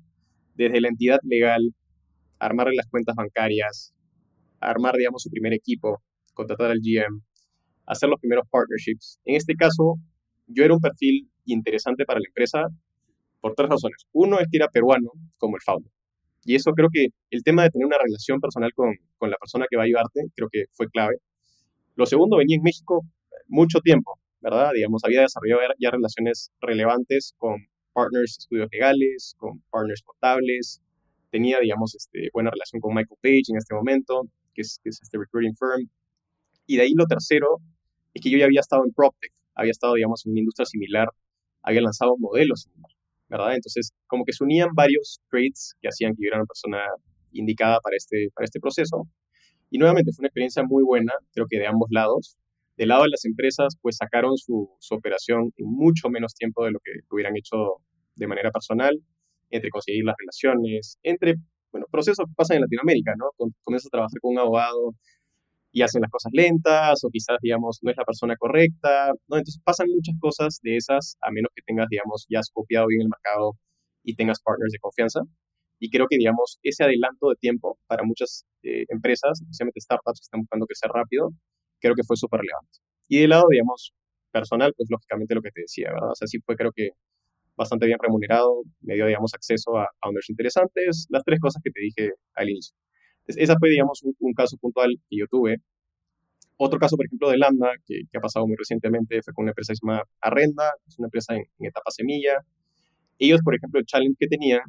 [0.54, 1.74] desde la entidad legal,
[2.38, 3.92] armarle las cuentas bancarias,
[4.60, 6.02] armar, digamos, su primer equipo,
[6.34, 7.22] contratar al GM,
[7.86, 9.18] hacer los primeros partnerships.
[9.24, 9.96] En este caso,
[10.46, 12.66] yo era un perfil interesante para la empresa
[13.40, 14.06] por tres razones.
[14.12, 15.90] Uno es que era peruano, como el founder.
[16.44, 19.66] Y eso creo que el tema de tener una relación personal con, con la persona
[19.68, 21.16] que va a ayudarte, creo que fue clave.
[21.96, 23.02] Lo segundo, venía en México
[23.48, 24.70] mucho tiempo, ¿verdad?
[24.74, 27.56] Digamos, había desarrollado ya relaciones relevantes con
[27.92, 30.80] partners estudios legales, con partners contables,
[31.30, 34.22] tenía, digamos, este, buena relación con Michael Page en este momento,
[34.60, 35.88] que es, que es este recruiting firm.
[36.66, 37.58] Y de ahí lo tercero
[38.14, 41.08] es que yo ya había estado en PropTech, había estado, digamos, en una industria similar,
[41.62, 42.68] había lanzado modelos.
[43.28, 43.54] ¿verdad?
[43.54, 46.78] Entonces, como que se unían varios traits que hacían que yo era una persona
[47.32, 49.08] indicada para este, para este proceso.
[49.70, 52.36] Y nuevamente fue una experiencia muy buena, creo que de ambos lados.
[52.76, 56.72] Del lado de las empresas, pues sacaron su, su operación en mucho menos tiempo de
[56.72, 57.56] lo que hubieran hecho
[58.16, 58.98] de manera personal,
[59.50, 61.36] entre conseguir las relaciones, entre,
[61.72, 63.30] bueno, procesos que pasan en Latinoamérica, ¿no?
[63.62, 64.94] Comienzas a trabajar con un abogado,
[65.72, 69.36] y hacen las cosas lentas o quizás, digamos, no es la persona correcta, ¿no?
[69.36, 73.02] Entonces pasan muchas cosas de esas a menos que tengas, digamos, ya has copiado bien
[73.02, 73.52] el mercado
[74.02, 75.20] y tengas partners de confianza.
[75.78, 80.24] Y creo que, digamos, ese adelanto de tiempo para muchas eh, empresas, especialmente startups que
[80.24, 81.30] están buscando crecer rápido,
[81.80, 82.78] creo que fue súper relevante.
[83.08, 83.92] Y de lado, digamos,
[84.32, 86.10] personal, pues lógicamente lo que te decía, ¿verdad?
[86.10, 86.90] O sea, sí fue creo que
[87.60, 91.80] bastante bien remunerado, me dio, digamos, acceso a, a interesantes, las tres cosas que te
[91.80, 92.74] dije al inicio.
[93.20, 95.58] Entonces, esa fue, digamos, un, caso puntual que yo tuve.
[96.56, 99.72] Otro caso, por ejemplo, de Lambda, que, ha pasado muy recientemente, fue con una empresa
[99.72, 102.34] que se llama Arrenda, es una empresa en, etapa semilla.
[103.18, 104.62] Ellos, por ejemplo, el challenge que tenían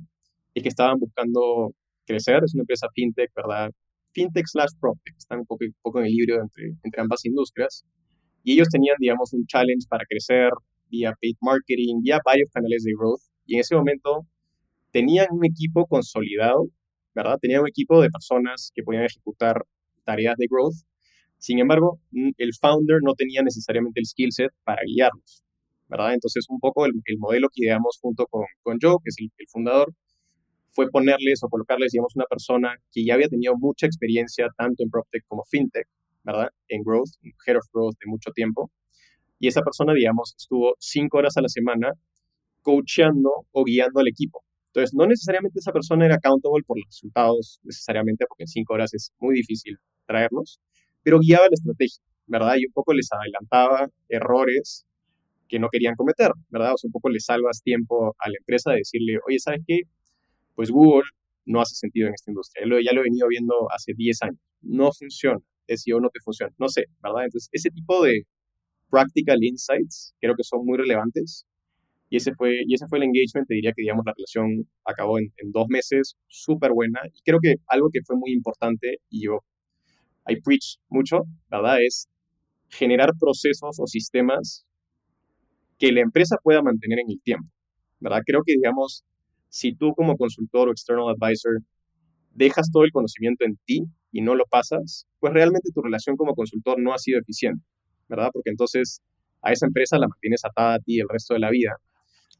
[0.53, 1.71] es que estaban buscando
[2.05, 3.71] crecer, es una empresa fintech, ¿verdad?
[4.13, 7.85] Fintech slash PropTech, están un poco, poco en el libro entre, entre ambas industrias.
[8.43, 10.51] Y ellos tenían, digamos, un challenge para crecer,
[10.91, 13.21] vía paid marketing, vía varios canales de growth.
[13.45, 14.27] Y en ese momento
[14.91, 16.67] tenían un equipo consolidado,
[17.15, 17.37] ¿verdad?
[17.41, 19.63] Tenían un equipo de personas que podían ejecutar
[20.03, 20.75] tareas de growth.
[21.37, 21.99] Sin embargo,
[22.37, 25.43] el founder no tenía necesariamente el skill set para guiarlos,
[25.87, 26.13] ¿verdad?
[26.13, 29.47] Entonces, un poco el, modelo que ideamos junto con, con Joe, que es el, el,
[29.47, 29.91] fundador,
[30.71, 34.89] fue ponerles o colocarles, digamos, una persona que ya había tenido mucha experiencia tanto en
[34.89, 35.87] PropTech como FinTech,
[36.23, 36.49] ¿verdad?
[36.67, 37.09] En growth,
[37.45, 38.71] head of growth de mucho tiempo,
[39.41, 41.91] y esa persona, digamos, estuvo cinco horas a la semana
[42.61, 44.43] coachando o guiando al equipo.
[44.67, 48.93] Entonces, no necesariamente esa persona era accountable por los resultados, necesariamente, porque en cinco horas
[48.93, 50.61] es muy difícil traerlos,
[51.03, 52.55] pero guiaba la estrategia, ¿verdad?
[52.59, 54.85] Y un poco les adelantaba errores
[55.49, 56.75] que no querían cometer, ¿verdad?
[56.75, 59.81] O sea, un poco le salvas tiempo a la empresa de decirle, oye, ¿sabes qué?
[60.55, 61.09] Pues Google
[61.45, 62.63] no hace sentido en esta industria.
[62.85, 64.39] Ya lo he venido viendo hace 10 años.
[64.61, 65.39] No funciona.
[65.39, 66.53] o no te funciona.
[66.59, 67.25] No sé, ¿verdad?
[67.25, 68.23] Entonces, ese tipo de,
[68.91, 71.45] practical insights, creo que son muy relevantes.
[72.09, 75.17] Y ese fue, y ese fue el engagement, te diría que digamos la relación acabó
[75.17, 76.99] en, dos meses, súper buena.
[77.13, 79.39] Y creo que algo que fue muy importante, y yo,
[80.27, 81.77] I preach mucho, ¿verdad?
[81.81, 82.09] Es
[82.69, 84.65] generar procesos o sistemas
[85.79, 87.47] que la empresa pueda mantener en el tiempo,
[88.01, 88.21] ¿verdad?
[88.25, 89.03] Creo que, digamos,
[89.49, 91.61] si tú como consultor o external advisor
[92.33, 96.35] dejas todo el conocimiento en ti y no lo pasas, pues realmente tu relación como
[96.35, 97.63] consultor no ha sido eficiente.
[98.11, 98.29] ¿Verdad?
[98.31, 99.01] Porque entonces
[99.41, 101.77] a esa empresa la mantienes atada a ti el resto de la vida.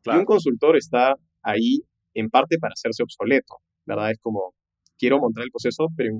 [0.05, 1.79] Y un consultor está ahí
[2.13, 3.55] en parte para hacerse obsoleto,
[3.85, 4.11] ¿verdad?
[4.11, 4.53] Es como,
[4.99, 6.19] quiero montar el proceso, pero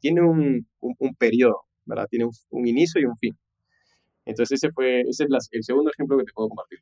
[0.00, 2.06] tiene un, un, periodo, ¿verdad?
[2.10, 3.38] Tiene un, inicio y un fin.
[4.24, 6.80] Entonces ese fue, ese es el segundo ejemplo que te puedo compartir.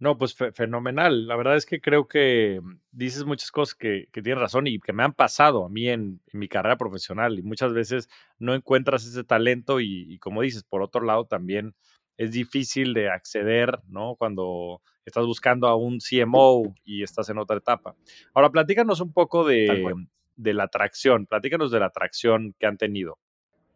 [0.00, 1.26] No, pues fenomenal.
[1.26, 2.60] La verdad es que creo que
[2.92, 6.20] dices muchas cosas que, que tienes razón y que me han pasado a mí en,
[6.32, 8.08] mi carrera profesional y muchas veces
[8.38, 11.74] no encuentras ese talento y, como dices, por otro lado también
[12.16, 14.14] es difícil de acceder, ¿no?
[14.16, 17.96] Cuando estás buscando a un CMO y estás en otra etapa.
[18.34, 19.94] Ahora, platícanos un poco de,
[20.36, 23.18] de la atracción, platícanos de la atracción que han tenido.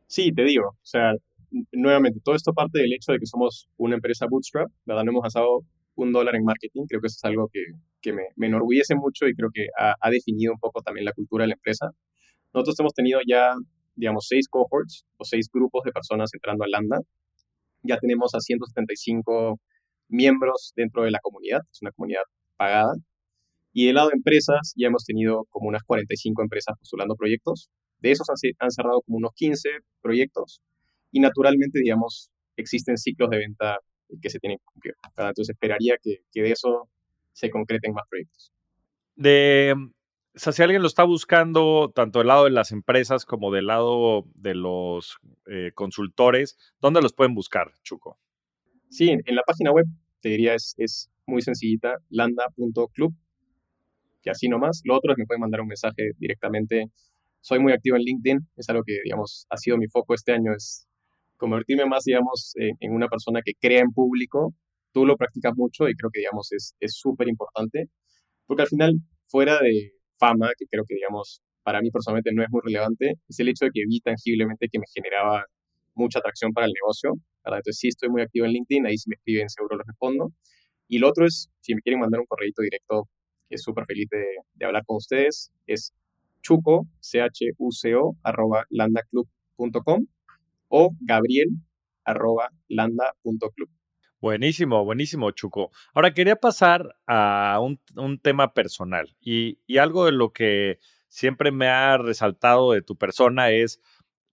[0.06, 1.14] Sí, te digo, o sea,
[1.72, 5.04] nuevamente, todo esto parte del hecho de que somos una empresa bootstrap, ¿verdad?
[5.04, 5.64] No hemos pasado
[5.96, 6.84] un dólar en marketing.
[6.88, 7.60] Creo que eso es algo que,
[8.00, 11.12] que me, me, enorgullece mucho y creo que ha, ha, definido un poco también la
[11.12, 11.90] cultura de la empresa.
[12.54, 13.54] Nosotros hemos tenido ya,
[13.96, 16.98] digamos, seis cohorts o seis grupos de personas entrando a Lambda.
[17.82, 19.58] Ya tenemos a 175
[20.08, 22.22] miembros dentro de la comunidad, es una comunidad
[22.56, 22.94] pagada.
[23.72, 27.70] Y del lado de empresas, ya hemos tenido como unas 45 empresas postulando proyectos.
[28.00, 29.68] De esos han, han cerrado como unos 15
[30.02, 30.60] proyectos.
[31.10, 33.78] Y naturalmente, digamos, existen ciclos de venta
[34.20, 34.94] que se tienen que cumplir.
[35.16, 36.88] Entonces esperaría que, que, de eso
[37.32, 38.52] se concreten más proyectos.
[39.14, 39.74] De,
[40.34, 43.66] o sea, si alguien lo está buscando, tanto del lado de las empresas como del
[43.66, 48.18] lado de los eh, consultores, ¿dónde los pueden buscar, Chuco?
[48.88, 49.86] Sí, en, la página web,
[50.20, 53.14] te diría, es, es muy sencillita, landa.club,
[54.22, 54.80] que así nomás.
[54.84, 56.86] Lo otro es que me pueden mandar un mensaje directamente.
[57.40, 60.52] Soy muy activo en LinkedIn, es algo que, digamos, ha sido mi foco este año,
[60.54, 60.86] es
[61.42, 64.54] convertirme más, digamos, en, una persona que crea en público.
[64.92, 67.86] Tú lo practicas mucho y creo que, digamos, es súper importante,
[68.46, 68.92] porque al final,
[69.26, 73.40] fuera de fama, que creo que, digamos, para mí personalmente no es muy relevante, es
[73.40, 75.44] el hecho de que vi tangiblemente que me generaba
[75.94, 77.14] mucha atracción para el negocio.
[77.44, 77.58] ¿verdad?
[77.58, 80.32] Entonces sí estoy muy activo en LinkedIn, ahí si me escriben seguro los respondo.
[80.86, 83.08] Y lo otro es, si me quieren mandar un correo directo,
[83.48, 84.24] que es súper feliz de,
[84.54, 85.92] de, hablar con ustedes, es
[86.40, 90.06] chuco, c-h-u-c-o, arroba landaclub.com
[90.72, 93.70] o gabriel.landa.club.
[94.20, 95.72] Buenísimo, buenísimo, Chuco.
[95.94, 97.78] Ahora quería pasar a un,
[98.20, 100.78] tema personal y, algo de lo que
[101.08, 103.82] siempre me ha resaltado de tu persona es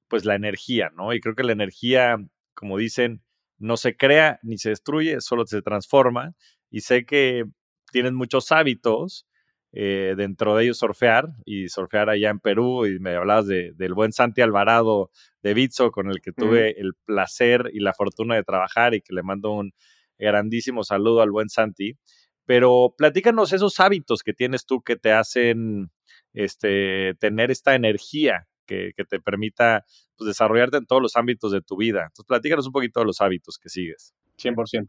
[0.08, 1.14] pues la energía, ¿no?
[1.14, 2.16] Y creo que la energía,
[2.54, 3.22] como dicen,
[3.58, 6.36] no se crea ni se destruye, solo se transforma.
[6.70, 7.44] Y sé que
[7.92, 9.28] tienes muchos hábitos
[9.72, 13.94] eh, dentro de ellos surfear y surfear allá en Perú y me hablabas de, del
[13.94, 15.12] buen Santi Alvarado
[15.44, 19.14] de Bitso con el que tuve el placer y la fortuna de trabajar y que
[19.14, 19.74] le mando un
[20.18, 21.98] grandísimo saludo al buen Santi.
[22.46, 25.92] Pero platícanos esos hábitos que tienes tú que te hacen
[26.34, 29.86] este, tener esta energía que, que te permita
[30.18, 32.02] pues, desarrollarte en todos los ámbitos de tu vida.
[32.04, 34.14] Entonces, platícanos un poquito de los hábitos que sigues.
[34.38, 34.86] 100%.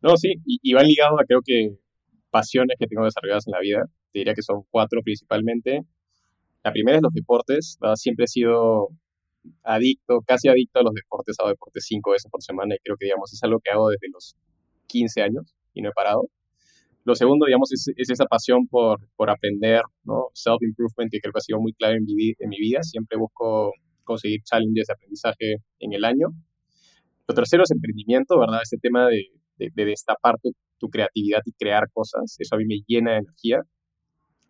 [0.00, 1.76] No, sí, y, van ligados a creo que
[2.30, 3.84] pasiones que tengo desarrolladas en la vida.
[4.12, 5.82] Te diría que son cuatro principalmente.
[6.64, 7.78] La primera es los deportes.
[7.94, 8.88] Siempre he sido
[9.62, 13.06] adicto, casi adicto a los deportes, hago deportes cinco veces por semana y creo que,
[13.06, 14.36] digamos, es algo que hago desde los
[14.86, 16.28] 15 años y no he parado.
[17.04, 20.26] Lo segundo, digamos, es, esa pasión por, por aprender, ¿no?
[20.34, 22.82] Self-improvement, que creo que ha sido muy clave en mi, en mi vida.
[22.82, 23.72] Siempre busco
[24.04, 26.28] conseguir challenges de aprendizaje en el año.
[27.26, 28.60] Lo tercero es emprendimiento, ¿verdad?
[28.62, 29.24] Este tema de,
[29.56, 32.36] de, destapar tu, tu, creatividad y crear cosas.
[32.38, 33.62] Eso a mí me llena de energía.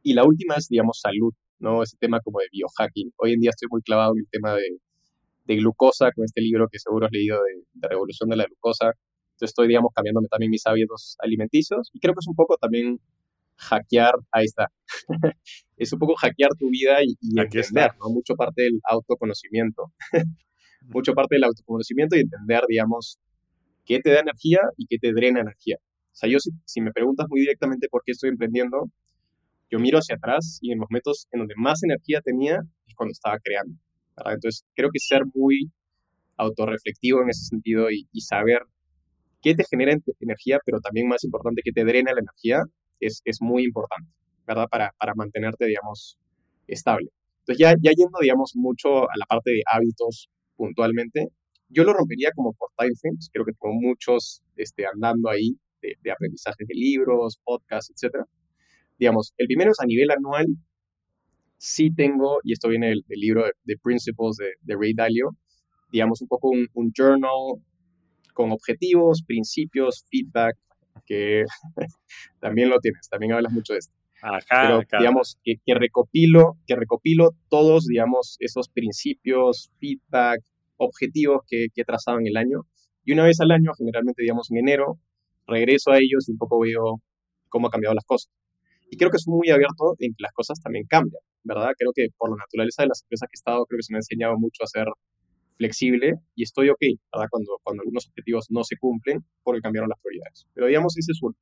[0.08, 1.82] Y la última es, digamos, salud, ¿no?
[1.82, 3.12] Ese tema como de biohacking.
[3.18, 4.78] Hoy en día estoy muy clavado en el tema de,
[5.44, 8.86] de glucosa con este libro que seguro has leído de, de Revolución de la Glucosa.
[8.86, 12.98] Entonces estoy, digamos, cambiándome también mis hábitos alimenticios y creo que es un poco también
[13.56, 14.68] hackear, ahí está,
[15.76, 18.08] es un poco hackear tu vida y, y entender, ¿no?
[18.08, 19.92] Mucho parte del autoconocimiento,
[20.88, 23.18] mucho parte del autoconocimiento y entender, digamos,
[23.84, 25.76] qué te da energía y qué te drena energía.
[25.82, 28.90] O sea, yo si, si me preguntas muy directamente por qué estoy emprendiendo,
[29.70, 33.12] yo miro hacia atrás y en los momentos en donde más energía tenía es cuando
[33.12, 33.74] estaba creando.
[34.26, 35.70] Entonces, creo que ser muy
[36.36, 38.62] autorreflectivo en ese sentido y, saber
[39.42, 42.62] qué te genera energía, pero también más importante, qué te drena la energía,
[43.00, 44.10] es, es muy importante,
[44.46, 44.66] ¿verdad?
[44.68, 46.18] Para, para mantenerte, digamos,
[46.66, 47.10] estable.
[47.40, 51.28] Entonces, ya, ya yendo, digamos, mucho a la parte de hábitos puntualmente,
[51.68, 55.94] yo lo rompería como por time frames, creo que tengo muchos este, andando ahí de,
[56.02, 58.24] de de libros, podcasts, etc.
[58.98, 60.46] Digamos, el primero es a nivel anual,
[61.56, 65.36] sí tengo, y esto viene del, libro de, Principles de, Ray Dalio,
[65.90, 67.62] digamos un poco un, journal
[68.34, 70.56] con objetivos, principios, feedback,
[71.06, 71.44] que
[72.40, 73.94] también lo tienes, también hablas mucho de esto.
[74.50, 80.40] Pero, digamos, que, recopilo, que recopilo todos, digamos, esos principios, feedback,
[80.76, 82.66] objetivos que, que he trazado en el año.
[83.04, 84.98] Y una vez al año, generalmente, digamos, en enero,
[85.46, 87.00] regreso a ellos y un poco veo
[87.48, 88.32] cómo han cambiado las cosas.
[88.90, 91.70] Y creo que es muy abierto en que las cosas también cambian, ¿verdad?
[91.78, 93.98] Creo que por la naturaleza de las empresas que he estado, creo que se me
[93.98, 94.86] ha enseñado mucho a ser
[95.58, 96.80] flexible y estoy ok,
[97.12, 97.28] ¿verdad?
[97.30, 100.46] Cuando, cuando algunos objetivos no se cumplen porque cambiaron las prioridades.
[100.54, 101.34] Pero digamos, ese es uno.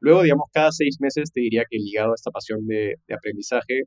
[0.00, 3.82] Luego, digamos, cada seis meses te diría que ligado a esta pasión de, de aprendizaje,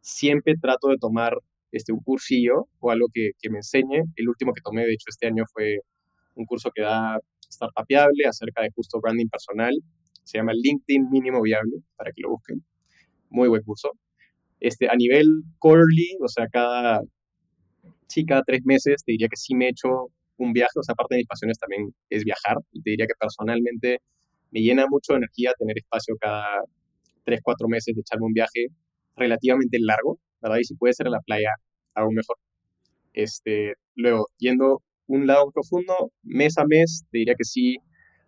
[0.00, 1.38] siempre trato de tomar
[1.72, 4.02] este, un cursillo o algo que, que, me enseñe.
[4.16, 5.78] El último que tomé, de hecho, este año fue
[6.34, 7.18] un curso que da
[7.50, 9.72] Startupiable acerca de justo branding personal
[10.24, 12.64] se llama LinkedIn Mínimo Viable, para que lo busquen.
[13.30, 13.92] Muy buen curso.
[14.60, 15.26] Este, a nivel
[15.58, 17.00] quarterly, o sea, cada,
[18.08, 20.08] sí, cada tres meses, te diría que sí me he hecho
[20.38, 23.98] un viaje, o sea, parte de mis pasiones también es viajar, te diría que personalmente
[24.50, 26.62] me llena mucho de energía tener espacio cada
[27.24, 28.68] tres, cuatro meses de echarme un viaje
[29.16, 30.58] relativamente largo, ¿verdad?
[30.58, 31.50] Y si puede ser a la playa,
[31.94, 32.36] aún mejor.
[33.12, 37.78] Este, luego, yendo un lado profundo, mes a mes, te diría que sí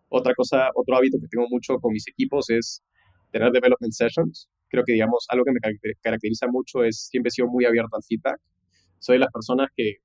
[0.08, 2.82] otra cosa, otro hábito que tengo mucho con mis equipos es
[3.32, 4.48] tener development sessions.
[4.68, 8.02] Creo que, digamos, algo que me caracteriza mucho es siempre he sido muy abierto al
[8.02, 8.40] feedback.
[8.98, 9.96] Soy de las personas que,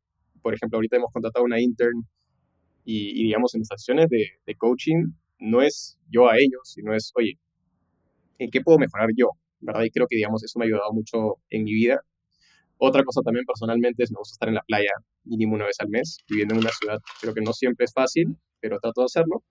[0.42, 2.06] por ejemplo, ahorita hemos contratado una intern
[2.84, 7.12] y, digamos, en las sesiones de, de, coaching no es yo a ellos, sino es,
[7.16, 7.38] oye,
[8.40, 9.30] ¿en qué puedo mejorar yo?
[9.60, 9.84] ¿Verdad?
[9.84, 12.02] Y creo que, digamos, eso me ha ayudado mucho en mi vida.
[12.78, 14.90] Otra cosa también personalmente es me gusta estar en la playa
[15.24, 16.98] mínimo una vez al mes, viviendo en una ciudad.
[17.22, 19.44] Creo que no siempre es fácil, pero trato de hacerlo.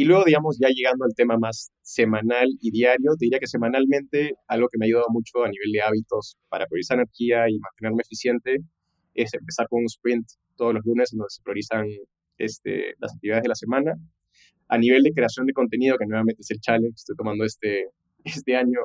[0.00, 4.32] Y luego, digamos, ya llegando al tema más semanal y diario, te diría que semanalmente
[4.48, 8.00] algo que me ha ayudado mucho a nivel de hábitos para priorizar energía y mantenerme
[8.00, 8.60] eficiente
[9.12, 10.26] es empezar con un sprint
[10.56, 11.84] todos los lunes en donde se priorizan
[12.38, 13.94] este, las actividades de la semana.
[14.68, 17.84] A nivel de creación de contenido, que nuevamente es el challenge que estoy tomando este,
[18.24, 18.80] este año,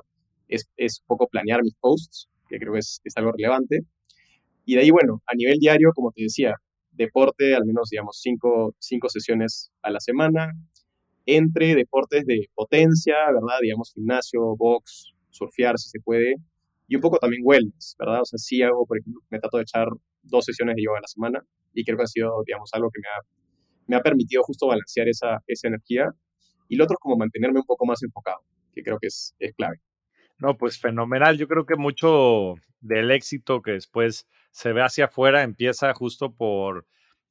[0.50, 3.80] es, es poco planear mis posts, que creo que es, es algo relevante.
[4.66, 6.56] Y de ahí, bueno, a nivel diario, como te decía,
[6.92, 10.52] deporte, al menos, digamos, cinco, cinco sesiones a la semana,
[11.26, 13.60] entre deportes de potencia, ¿verdad?
[13.62, 16.36] Digamos, gimnasio, box, surfear si se puede,
[16.88, 18.22] y un poco también wellness, ¿verdad?
[18.22, 19.88] O sea, sí hago, por ejemplo, me trato de echar
[20.24, 23.02] dos sesiones de yoga a la semana y creo que ha sido, digamos, algo que
[23.02, 23.22] me ha,
[23.88, 26.12] me ha permitido justo balancear esa, esa energía.
[26.68, 28.40] Y lo otro como mantenerme un poco más enfocado,
[28.74, 29.80] que creo que es, es clave.
[30.38, 31.38] No, pues fenomenal.
[31.38, 36.86] Yo creo que mucho del éxito que después se ve hacia afuera empieza justo por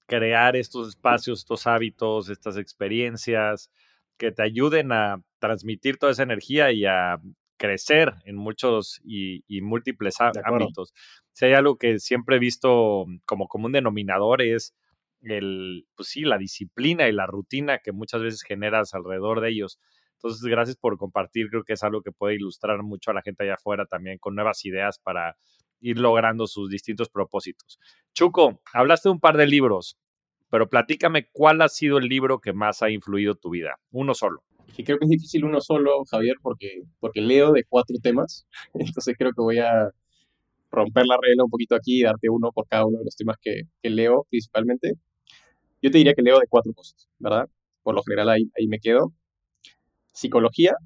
[0.07, 3.70] crear estos espacios, estos hábitos, estas experiencias
[4.17, 7.19] que te ayuden a transmitir toda esa energía y a
[7.57, 10.93] crecer en muchos y, múltiples ámbitos.
[11.33, 14.75] Si hay algo que siempre he visto como común denominador es
[15.23, 19.79] el, pues sí, la disciplina y la rutina que muchas veces generas alrededor de ellos.
[20.17, 21.49] Entonces, gracias por compartir.
[21.49, 24.35] Creo que es algo que puede ilustrar mucho a la gente allá afuera también con
[24.35, 25.37] nuevas ideas para
[25.81, 27.79] ir logrando sus distintos propósitos.
[28.15, 29.99] Chuco, hablaste de un par de libros.
[30.55, 33.74] Pero platícame cuál ha sido el libro que más ha influido tu vida.
[33.90, 34.44] Uno solo.
[34.76, 38.46] Y creo que es difícil uno solo, Javier, porque, porque leo de cuatro temas.
[38.74, 39.90] Entonces creo que voy a
[40.70, 43.36] romper la regla un poquito aquí y darte uno por cada uno de los temas
[43.42, 44.92] que, que leo principalmente.
[45.82, 47.48] Yo te diría que leo de cuatro cosas, ¿verdad?
[47.82, 49.12] Por lo general ahí, ahí me quedo.
[50.12, 50.76] Psicología,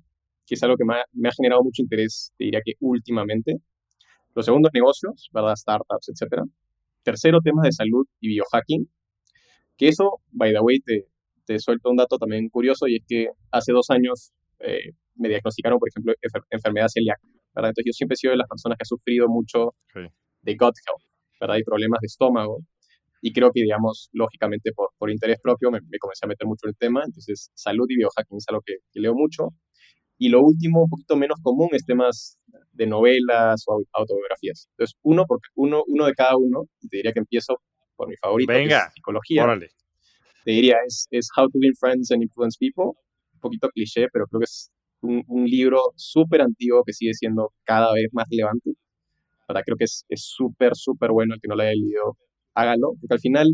[0.46, 3.56] que es algo que me ha, me ha generado mucho interés, te diría que últimamente.
[4.34, 5.56] Los segundos, negocios, ¿verdad?
[5.56, 6.42] Startups, etc.
[7.02, 8.88] Tercero, temas de salud y biohacking.
[9.78, 11.06] Que eso, by the way, te,
[11.46, 15.78] te suelto un dato también curioso y es que hace dos años eh, me diagnosticaron,
[15.78, 16.12] por ejemplo,
[16.50, 17.22] enfermedad celíaca,
[17.54, 17.70] ¿verdad?
[17.70, 21.02] Entonces yo siempre he sido de las personas que ha sufrido mucho de gut health,
[21.40, 21.56] ¿verdad?
[21.56, 22.58] Y problemas de estómago.
[23.20, 26.70] Y creo que, digamos, lógicamente por, por interés propio me, comencé a meter mucho en
[26.70, 27.02] el tema.
[27.04, 29.48] Entonces, salud y biohacking es algo que, leo mucho.
[30.18, 32.38] Y lo último, un poquito menos común, es temas
[32.72, 34.68] de novelas o autobiografías.
[34.72, 37.60] Entonces, uno, porque uno, uno de cada uno, y te diría que empiezo
[37.98, 39.44] por mi favorito, Venga, que es psicología.
[39.44, 39.68] Órale
[40.48, 42.98] te diría, es, es How to Win Friends and Influence People.
[43.34, 44.70] Un poquito cliché, pero creo que es
[45.02, 48.72] un, un libro súper antiguo que sigue siendo cada vez más relevante.
[49.46, 52.16] Para creo que es súper, súper bueno el que no lo haya leído,
[52.54, 53.48] hágalo, porque al final,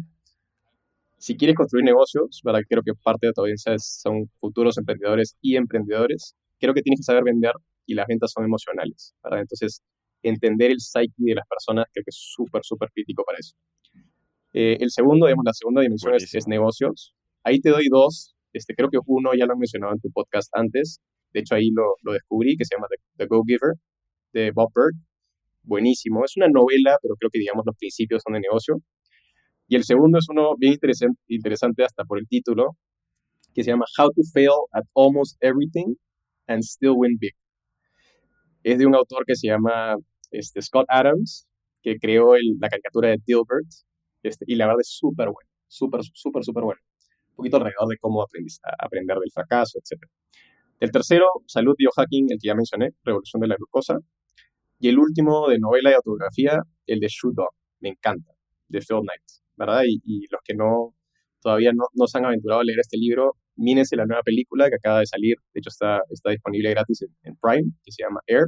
[1.18, 2.60] si quieres construir negocios, ¿verdad?
[2.68, 7.04] creo que parte de tu audiencia son futuros emprendedores y emprendedores, creo que tienes que
[7.04, 7.54] saber vender
[7.86, 9.40] y las ventas son emocionales, ¿verdad?
[9.40, 9.82] Entonces,
[10.22, 13.56] entender el psyche de las personas creo que es súper, súper crítico para eso.
[14.54, 17.12] Eh, el segundo, digamos, la segunda dimensión es, negocios.
[17.42, 18.36] Ahí te doy dos.
[18.52, 21.00] Este, creo que uno ya lo he mencionado en tu podcast antes.
[21.32, 22.86] De hecho, ahí lo, lo descubrí, que se llama
[23.16, 23.74] The, Go Giver,
[24.32, 24.94] de Bob Berg.
[25.64, 26.24] Buenísimo.
[26.24, 28.76] Es una novela, pero creo que, digamos, los principios son de negocio.
[29.66, 32.76] Y el segundo es uno bien interesante, interesante hasta por el título,
[33.54, 35.96] que se llama How to Fail at Almost Everything
[36.46, 37.34] and Still Win Big.
[38.62, 39.96] Es de un autor que se llama
[40.30, 41.48] este, Scott Adams,
[41.82, 43.66] que creó la caricatura de Dilbert,
[44.24, 46.80] este, y la verdad es súper bueno, súper, súper, súper bueno.
[47.30, 48.24] Un poquito alrededor de cómo
[48.78, 50.02] aprender del fracaso, etc.
[50.80, 53.98] El tercero, salud biohacking, el que ya mencioné, revolución de la glucosa.
[54.78, 57.50] Y el último, de novela y autografía, el de Shoe Dog,
[57.80, 58.32] me encanta,
[58.68, 59.22] de Phil Knight,
[59.56, 59.82] ¿verdad?
[59.86, 60.94] Y, los que no
[61.40, 64.76] todavía no, no, se han aventurado a leer este libro, mínense la nueva película que
[64.76, 68.20] acaba de salir, de hecho está, está disponible gratis en, en Prime, que se llama
[68.26, 68.46] Air,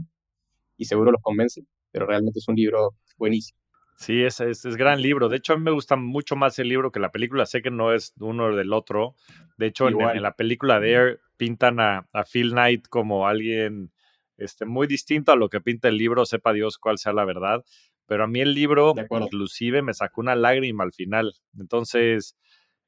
[0.78, 3.65] y seguro los convence, pero realmente es un libro buenísimo.
[3.96, 5.28] Sí, es, es, gran libro.
[5.28, 7.46] De hecho, a mí me gusta mucho más el libro que la película.
[7.46, 9.14] Sé que no es uno del otro.
[9.56, 13.90] De hecho, en, la película de Air pintan a, Phil Knight como alguien
[14.36, 17.64] este, muy distinto a lo que pinta el libro, sepa Dios cuál sea la verdad.
[18.06, 21.32] Pero a mí el libro, inclusive, me sacó una lágrima al final.
[21.58, 22.36] Entonces,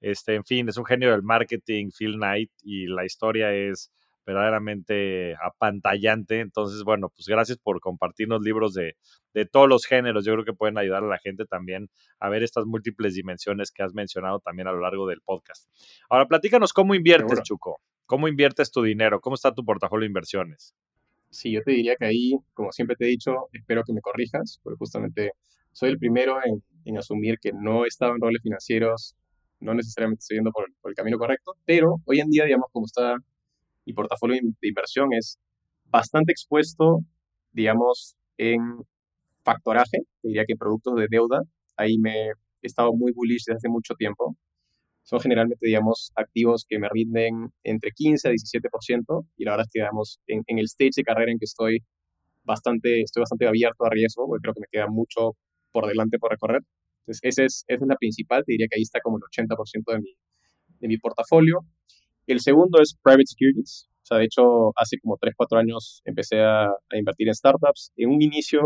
[0.01, 3.91] este, en fin, es un genio del marketing, Phil Knight, y la historia es
[4.29, 6.41] verdaderamente apantallante.
[6.41, 8.95] Entonces, bueno, pues gracias por compartirnos libros de,
[9.33, 10.27] de, todos los géneros.
[10.27, 11.89] Yo creo que pueden ayudar a la gente también
[12.21, 15.71] a ver estas múltiples dimensiones que has mencionado también a lo largo del podcast.
[16.11, 17.81] Ahora, platícanos cómo inviertes, Chuco.
[18.05, 19.23] ¿Cómo inviertes tu dinero?
[19.23, 20.75] ¿Cómo está tu portafolio de inversiones?
[21.31, 24.61] Sí, yo te diría que ahí, como siempre te he dicho, espero que me corrijas,
[24.63, 25.33] porque justamente
[25.73, 29.15] soy el primero en, en asumir que no he estado en roles financieros,
[29.61, 32.87] no necesariamente estoy yendo por, por el camino correcto, pero hoy en día, digamos, como
[32.87, 33.17] está
[33.89, 35.39] mi portafolio de inversión es
[35.87, 36.99] bastante expuesto,
[37.53, 38.61] digamos, en
[39.43, 41.41] factoraje, diría que productos de deuda.
[41.77, 44.37] Ahí me he estado muy bullish desde hace mucho tiempo.
[45.05, 49.73] Son generalmente, digamos, activos que me rinden entre 15 a 17% y la verdad es
[49.73, 51.79] que, digamos, en, el stage de carrera en que estoy,
[52.45, 55.35] bastante, estoy bastante abierto a riesgo, porque creo que me queda mucho
[55.73, 56.61] por delante por recorrer.
[57.07, 59.93] Entonces, esa es, esa es la principal, te diría que ahí está como el 80%
[59.93, 60.15] de mi,
[60.79, 61.61] de mi portafolio.
[62.29, 63.89] El segundo es private securities.
[64.03, 67.93] O sea, de hecho, hace como 3, 4 años empecé a, invertir en startups.
[67.97, 68.61] En un inicio,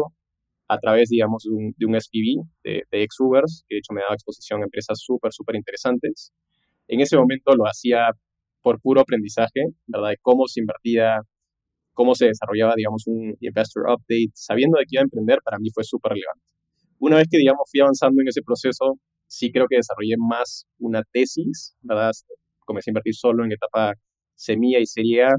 [0.66, 4.14] a través, digamos, de un, de SPV, de, de ex-Ubers, que de hecho me daba
[4.14, 6.32] exposición a empresas súper, súper interesantes.
[6.88, 8.10] En ese momento lo hacía
[8.62, 10.10] por puro aprendizaje, ¿verdad?
[10.10, 11.20] De cómo se invertía,
[11.92, 14.32] cómo se desarrollaba, digamos, un investor update.
[14.34, 16.44] Sabiendo de qué iba a emprender, para mí fue súper relevante.
[16.98, 18.98] Una vez que, digamos, fui avanzando en ese proceso,
[19.28, 22.10] sí creo que desarrollé más una tesis, ¿verdad?
[22.64, 23.94] Comencé a invertir solo en etapa
[24.34, 25.36] semilla y serie A.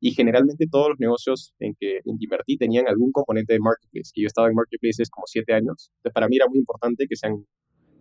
[0.00, 4.26] Y generalmente todos los negocios en que, invertí tenían algún componente de marketplace, que yo
[4.28, 5.90] estaba en marketplaces como siete años.
[5.96, 7.44] Entonces, para mí era muy importante que sean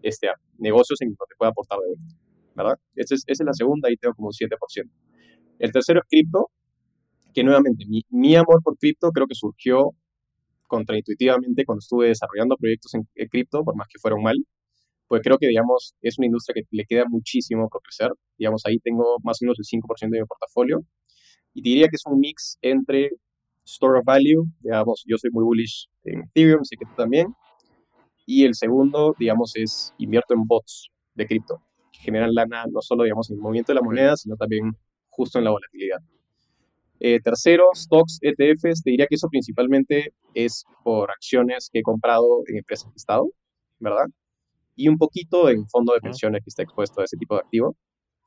[0.03, 0.28] este,
[0.59, 2.15] negocios en donde pueda aportar de vuelta,
[2.55, 2.76] ¿verdad?
[2.95, 4.91] Esa es, esa es la segunda, y tengo como un 7%.
[5.57, 6.51] El tercero es cripto,
[7.34, 9.95] que nuevamente, mi, mi amor por cripto creo que surgió
[10.68, 14.36] contraintuitivamente cuando estuve desarrollando proyectos en cripto, por más que fueron mal
[15.08, 18.12] pues creo que, digamos, es una industria que le queda muchísimo por crecer.
[18.38, 20.82] Digamos, ahí tengo más o menos el 5% de mi portafolio.
[21.53, 23.12] Y diría que es un mix entre
[23.66, 27.28] store of value, digamos, yo soy muy bullish en Ethereum, sé que tú también.
[28.26, 31.62] Y el segundo, digamos, es invierto en bots de cripto.
[31.91, 34.74] generan lana no solo, digamos, en el movimiento de la moneda, sino también
[35.10, 35.99] justo en la volatilidad.
[36.99, 42.43] Eh, tercero, stocks, ETFs, te diría que eso principalmente es por acciones que he comprado
[42.47, 43.30] en empresas de Estado,
[43.80, 44.05] ¿verdad?
[44.78, 47.76] Y un poquito en fondo de pensiones que está expuesto a ese tipo de activo.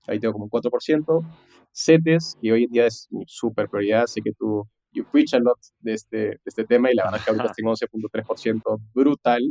[0.07, 1.25] Ahí tengo como un 4%.
[1.73, 5.39] CETES, que hoy en día es mi super prioridad, sé que tú you preach a
[5.39, 9.43] lot de este, de este tema y la verdad es que ahorita tengo 11.3% brutal.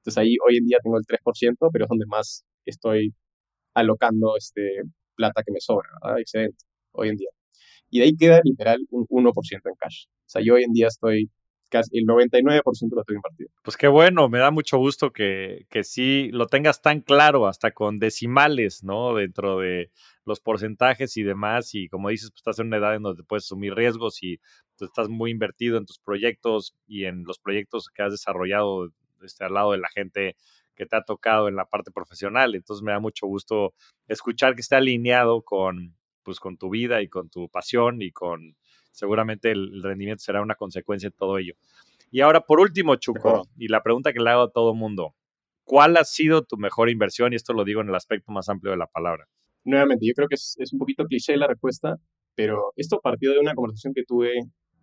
[0.00, 3.14] Entonces ahí hoy en día tengo el 3%, pero es donde más estoy
[3.74, 4.82] alocando este
[5.16, 6.20] plata que me sobra, ¿verdad?
[6.20, 7.30] excedente, hoy en día.
[7.90, 9.32] Y de ahí queda literal un 1%
[9.64, 10.06] en cash.
[10.08, 11.30] O sea, yo hoy en día estoy
[11.68, 13.50] casi el 99% lo tengo invertido.
[13.62, 17.72] Pues qué bueno, me da mucho gusto que, que sí lo tengas tan claro, hasta
[17.72, 19.14] con decimales, ¿no?
[19.14, 19.90] Dentro de
[20.24, 21.74] los porcentajes y demás.
[21.74, 24.38] Y como dices, pues estás en una edad en donde puedes asumir riesgos y
[24.76, 28.90] tú estás muy invertido en tus proyectos y en los proyectos que has desarrollado
[29.22, 30.36] este, al lado de la gente
[30.74, 32.54] que te ha tocado en la parte profesional.
[32.54, 33.74] Entonces me da mucho gusto
[34.08, 38.56] escuchar que esté alineado con, pues, con tu vida y con tu pasión y con
[38.96, 41.54] seguramente el, rendimiento será una consecuencia de todo ello.
[42.10, 45.14] Y ahora, por último, Chuco, y la pregunta que le hago a todo mundo,
[45.64, 47.32] ¿cuál ha sido tu mejor inversión?
[47.32, 49.26] Y esto lo digo en el aspecto más amplio de la palabra.
[49.64, 51.96] Nuevamente, yo creo que es, es un poquito cliché la respuesta,
[52.34, 54.32] pero esto partió de una conversación que tuve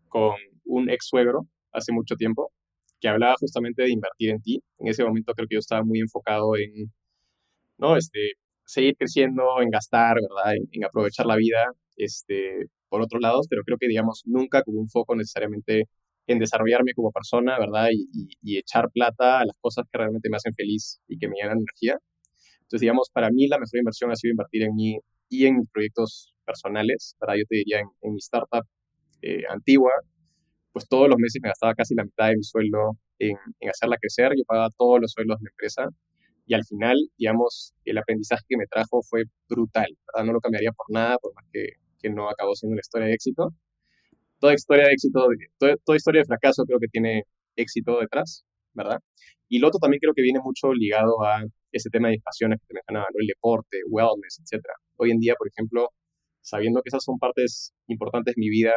[0.10, 0.36] con
[0.66, 2.52] un ex suegro hace mucho tiempo,
[3.00, 4.62] que hablaba justamente de invertir en ti.
[4.80, 6.92] En ese momento creo que yo estaba muy enfocado en,
[7.78, 7.98] ¿no?
[7.98, 8.34] Este,
[8.66, 10.56] seguir creciendo, en gastar, ¿verdad?
[10.72, 14.88] En, aprovechar la vida, este, por otros lados, pero creo que, digamos, nunca con un
[14.88, 15.86] foco necesariamente
[16.28, 17.88] en desarrollarme como persona, ¿verdad?
[17.92, 21.34] Y, y, echar plata a las cosas que realmente me hacen feliz y que me
[21.42, 21.98] llenan energía.
[22.62, 25.70] Entonces, digamos, para mí la mejor inversión ha sido invertir en mí y en mis
[25.72, 27.34] proyectos personales, ¿verdad?
[27.40, 28.64] Yo te diría en, en mi startup
[29.24, 29.92] eh, antigua,
[30.72, 33.98] pues todos los meses me gastaba casi la mitad de mi sueldo en, en, hacerla
[34.00, 35.90] crecer, yo pagaba todos los sueldos de la empresa
[36.46, 40.28] y al final, digamos, el aprendizaje que me trajo fue brutal, ¿verdad?
[40.28, 41.70] No lo cambiaría por nada, por más que,
[42.04, 43.50] que no acabó siendo una historia de éxito.
[44.40, 45.26] Toda historia de éxito,
[45.58, 47.24] toda, historia de fracaso creo que tiene
[47.56, 48.44] éxito detrás,
[48.74, 49.00] ¿verdad?
[49.48, 52.68] Y lo otro también creo que viene mucho ligado a ese tema de pasiones que
[52.68, 53.20] te mencionaba, ¿no?
[53.22, 54.66] El deporte, wellness, etc.
[54.98, 55.90] Hoy en día, por ejemplo,
[56.42, 58.74] sabiendo que esas son partes importantes de mi vida,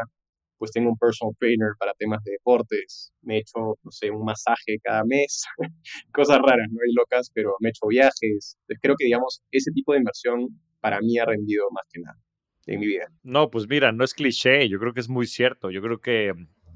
[0.59, 4.25] pues tengo un personal trainer para temas de deportes, me he hecho, no sé, un
[4.25, 5.45] masaje cada mes,
[6.15, 8.57] cosas raras, no hay locas, pero me he hecho viajes.
[8.81, 10.49] creo que, digamos, ese tipo de inversión
[10.81, 12.26] para mí ha rendido más que nada
[12.67, 13.07] en mi vida.
[13.23, 15.71] No, pues mira, no es cliché, yo creo que es muy cierto.
[15.71, 16.33] Yo creo que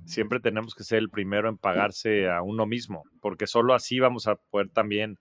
[0.06, 4.26] siempre tenemos que ser el primero en pagarse a uno mismo, porque solo así vamos
[4.26, 5.18] a poder también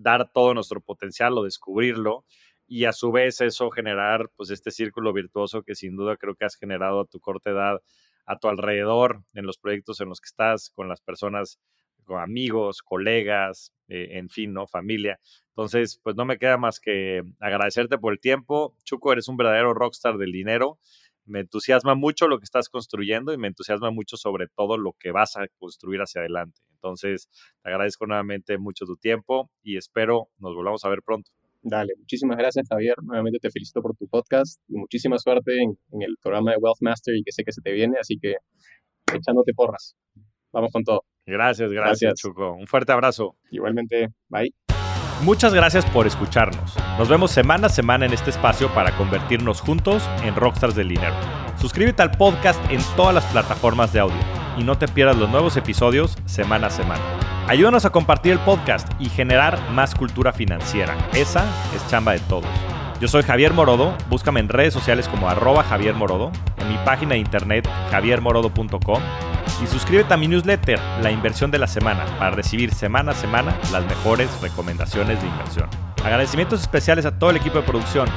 [0.00, 2.24] dar todo nuestro potencial o descubrirlo
[2.66, 6.44] y a su vez eso generar pues este círculo virtuoso que sin duda creo que
[6.44, 7.80] has generado a tu corta edad
[8.26, 11.58] a tu alrededor en los proyectos en los que estás con las personas
[12.18, 14.66] amigos, colegas, eh, en fin, ¿no?
[14.66, 15.18] Familia.
[15.48, 18.74] Entonces, pues no me queda más que agradecerte por el tiempo.
[18.84, 20.78] Chuco, eres un verdadero rockstar del dinero.
[21.26, 25.12] Me entusiasma mucho lo que estás construyendo y me entusiasma mucho sobre todo lo que
[25.12, 26.60] vas a construir hacia adelante.
[26.74, 27.28] Entonces,
[27.62, 31.30] te agradezco nuevamente mucho tu tiempo y espero nos volvamos a ver pronto.
[31.62, 32.94] Dale, muchísimas gracias Javier.
[33.02, 37.14] Nuevamente te felicito por tu podcast y muchísima suerte en, el programa de Wealth Master
[37.14, 38.36] y que sé que se te viene, así que
[39.14, 39.94] echándote porras.
[40.52, 41.04] Vamos con todo.
[41.26, 42.52] Gracias, gracias, Chuco.
[42.52, 43.36] Un fuerte abrazo.
[43.50, 44.52] Igualmente, bye.
[45.22, 46.76] Muchas gracias por escucharnos.
[46.98, 51.14] Nos vemos semana a semana en este espacio para convertirnos juntos en rockstars del dinero.
[51.60, 54.16] Suscríbete al podcast en todas las plataformas de audio
[54.56, 57.02] y no te pierdas los nuevos episodios semana a semana.
[57.48, 60.96] Ayúdanos a compartir el podcast y generar más cultura financiera.
[61.12, 61.44] Esa
[61.76, 62.48] es chamba de todos.
[62.98, 67.12] Yo soy Javier Morodo, búscame en redes sociales como arroba Javier Morodo, en mi página
[67.12, 69.02] de internet javiermorodo.com
[69.62, 73.58] y suscríbete a mi newsletter, La Inversión de la Semana, para recibir semana a semana
[73.72, 75.68] las mejores recomendaciones de inversión.
[76.02, 78.08] Agradecimientos especiales a todo el equipo de producción.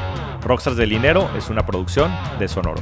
[0.41, 2.81] Rockstars del Dinero es una producción de Sonoro.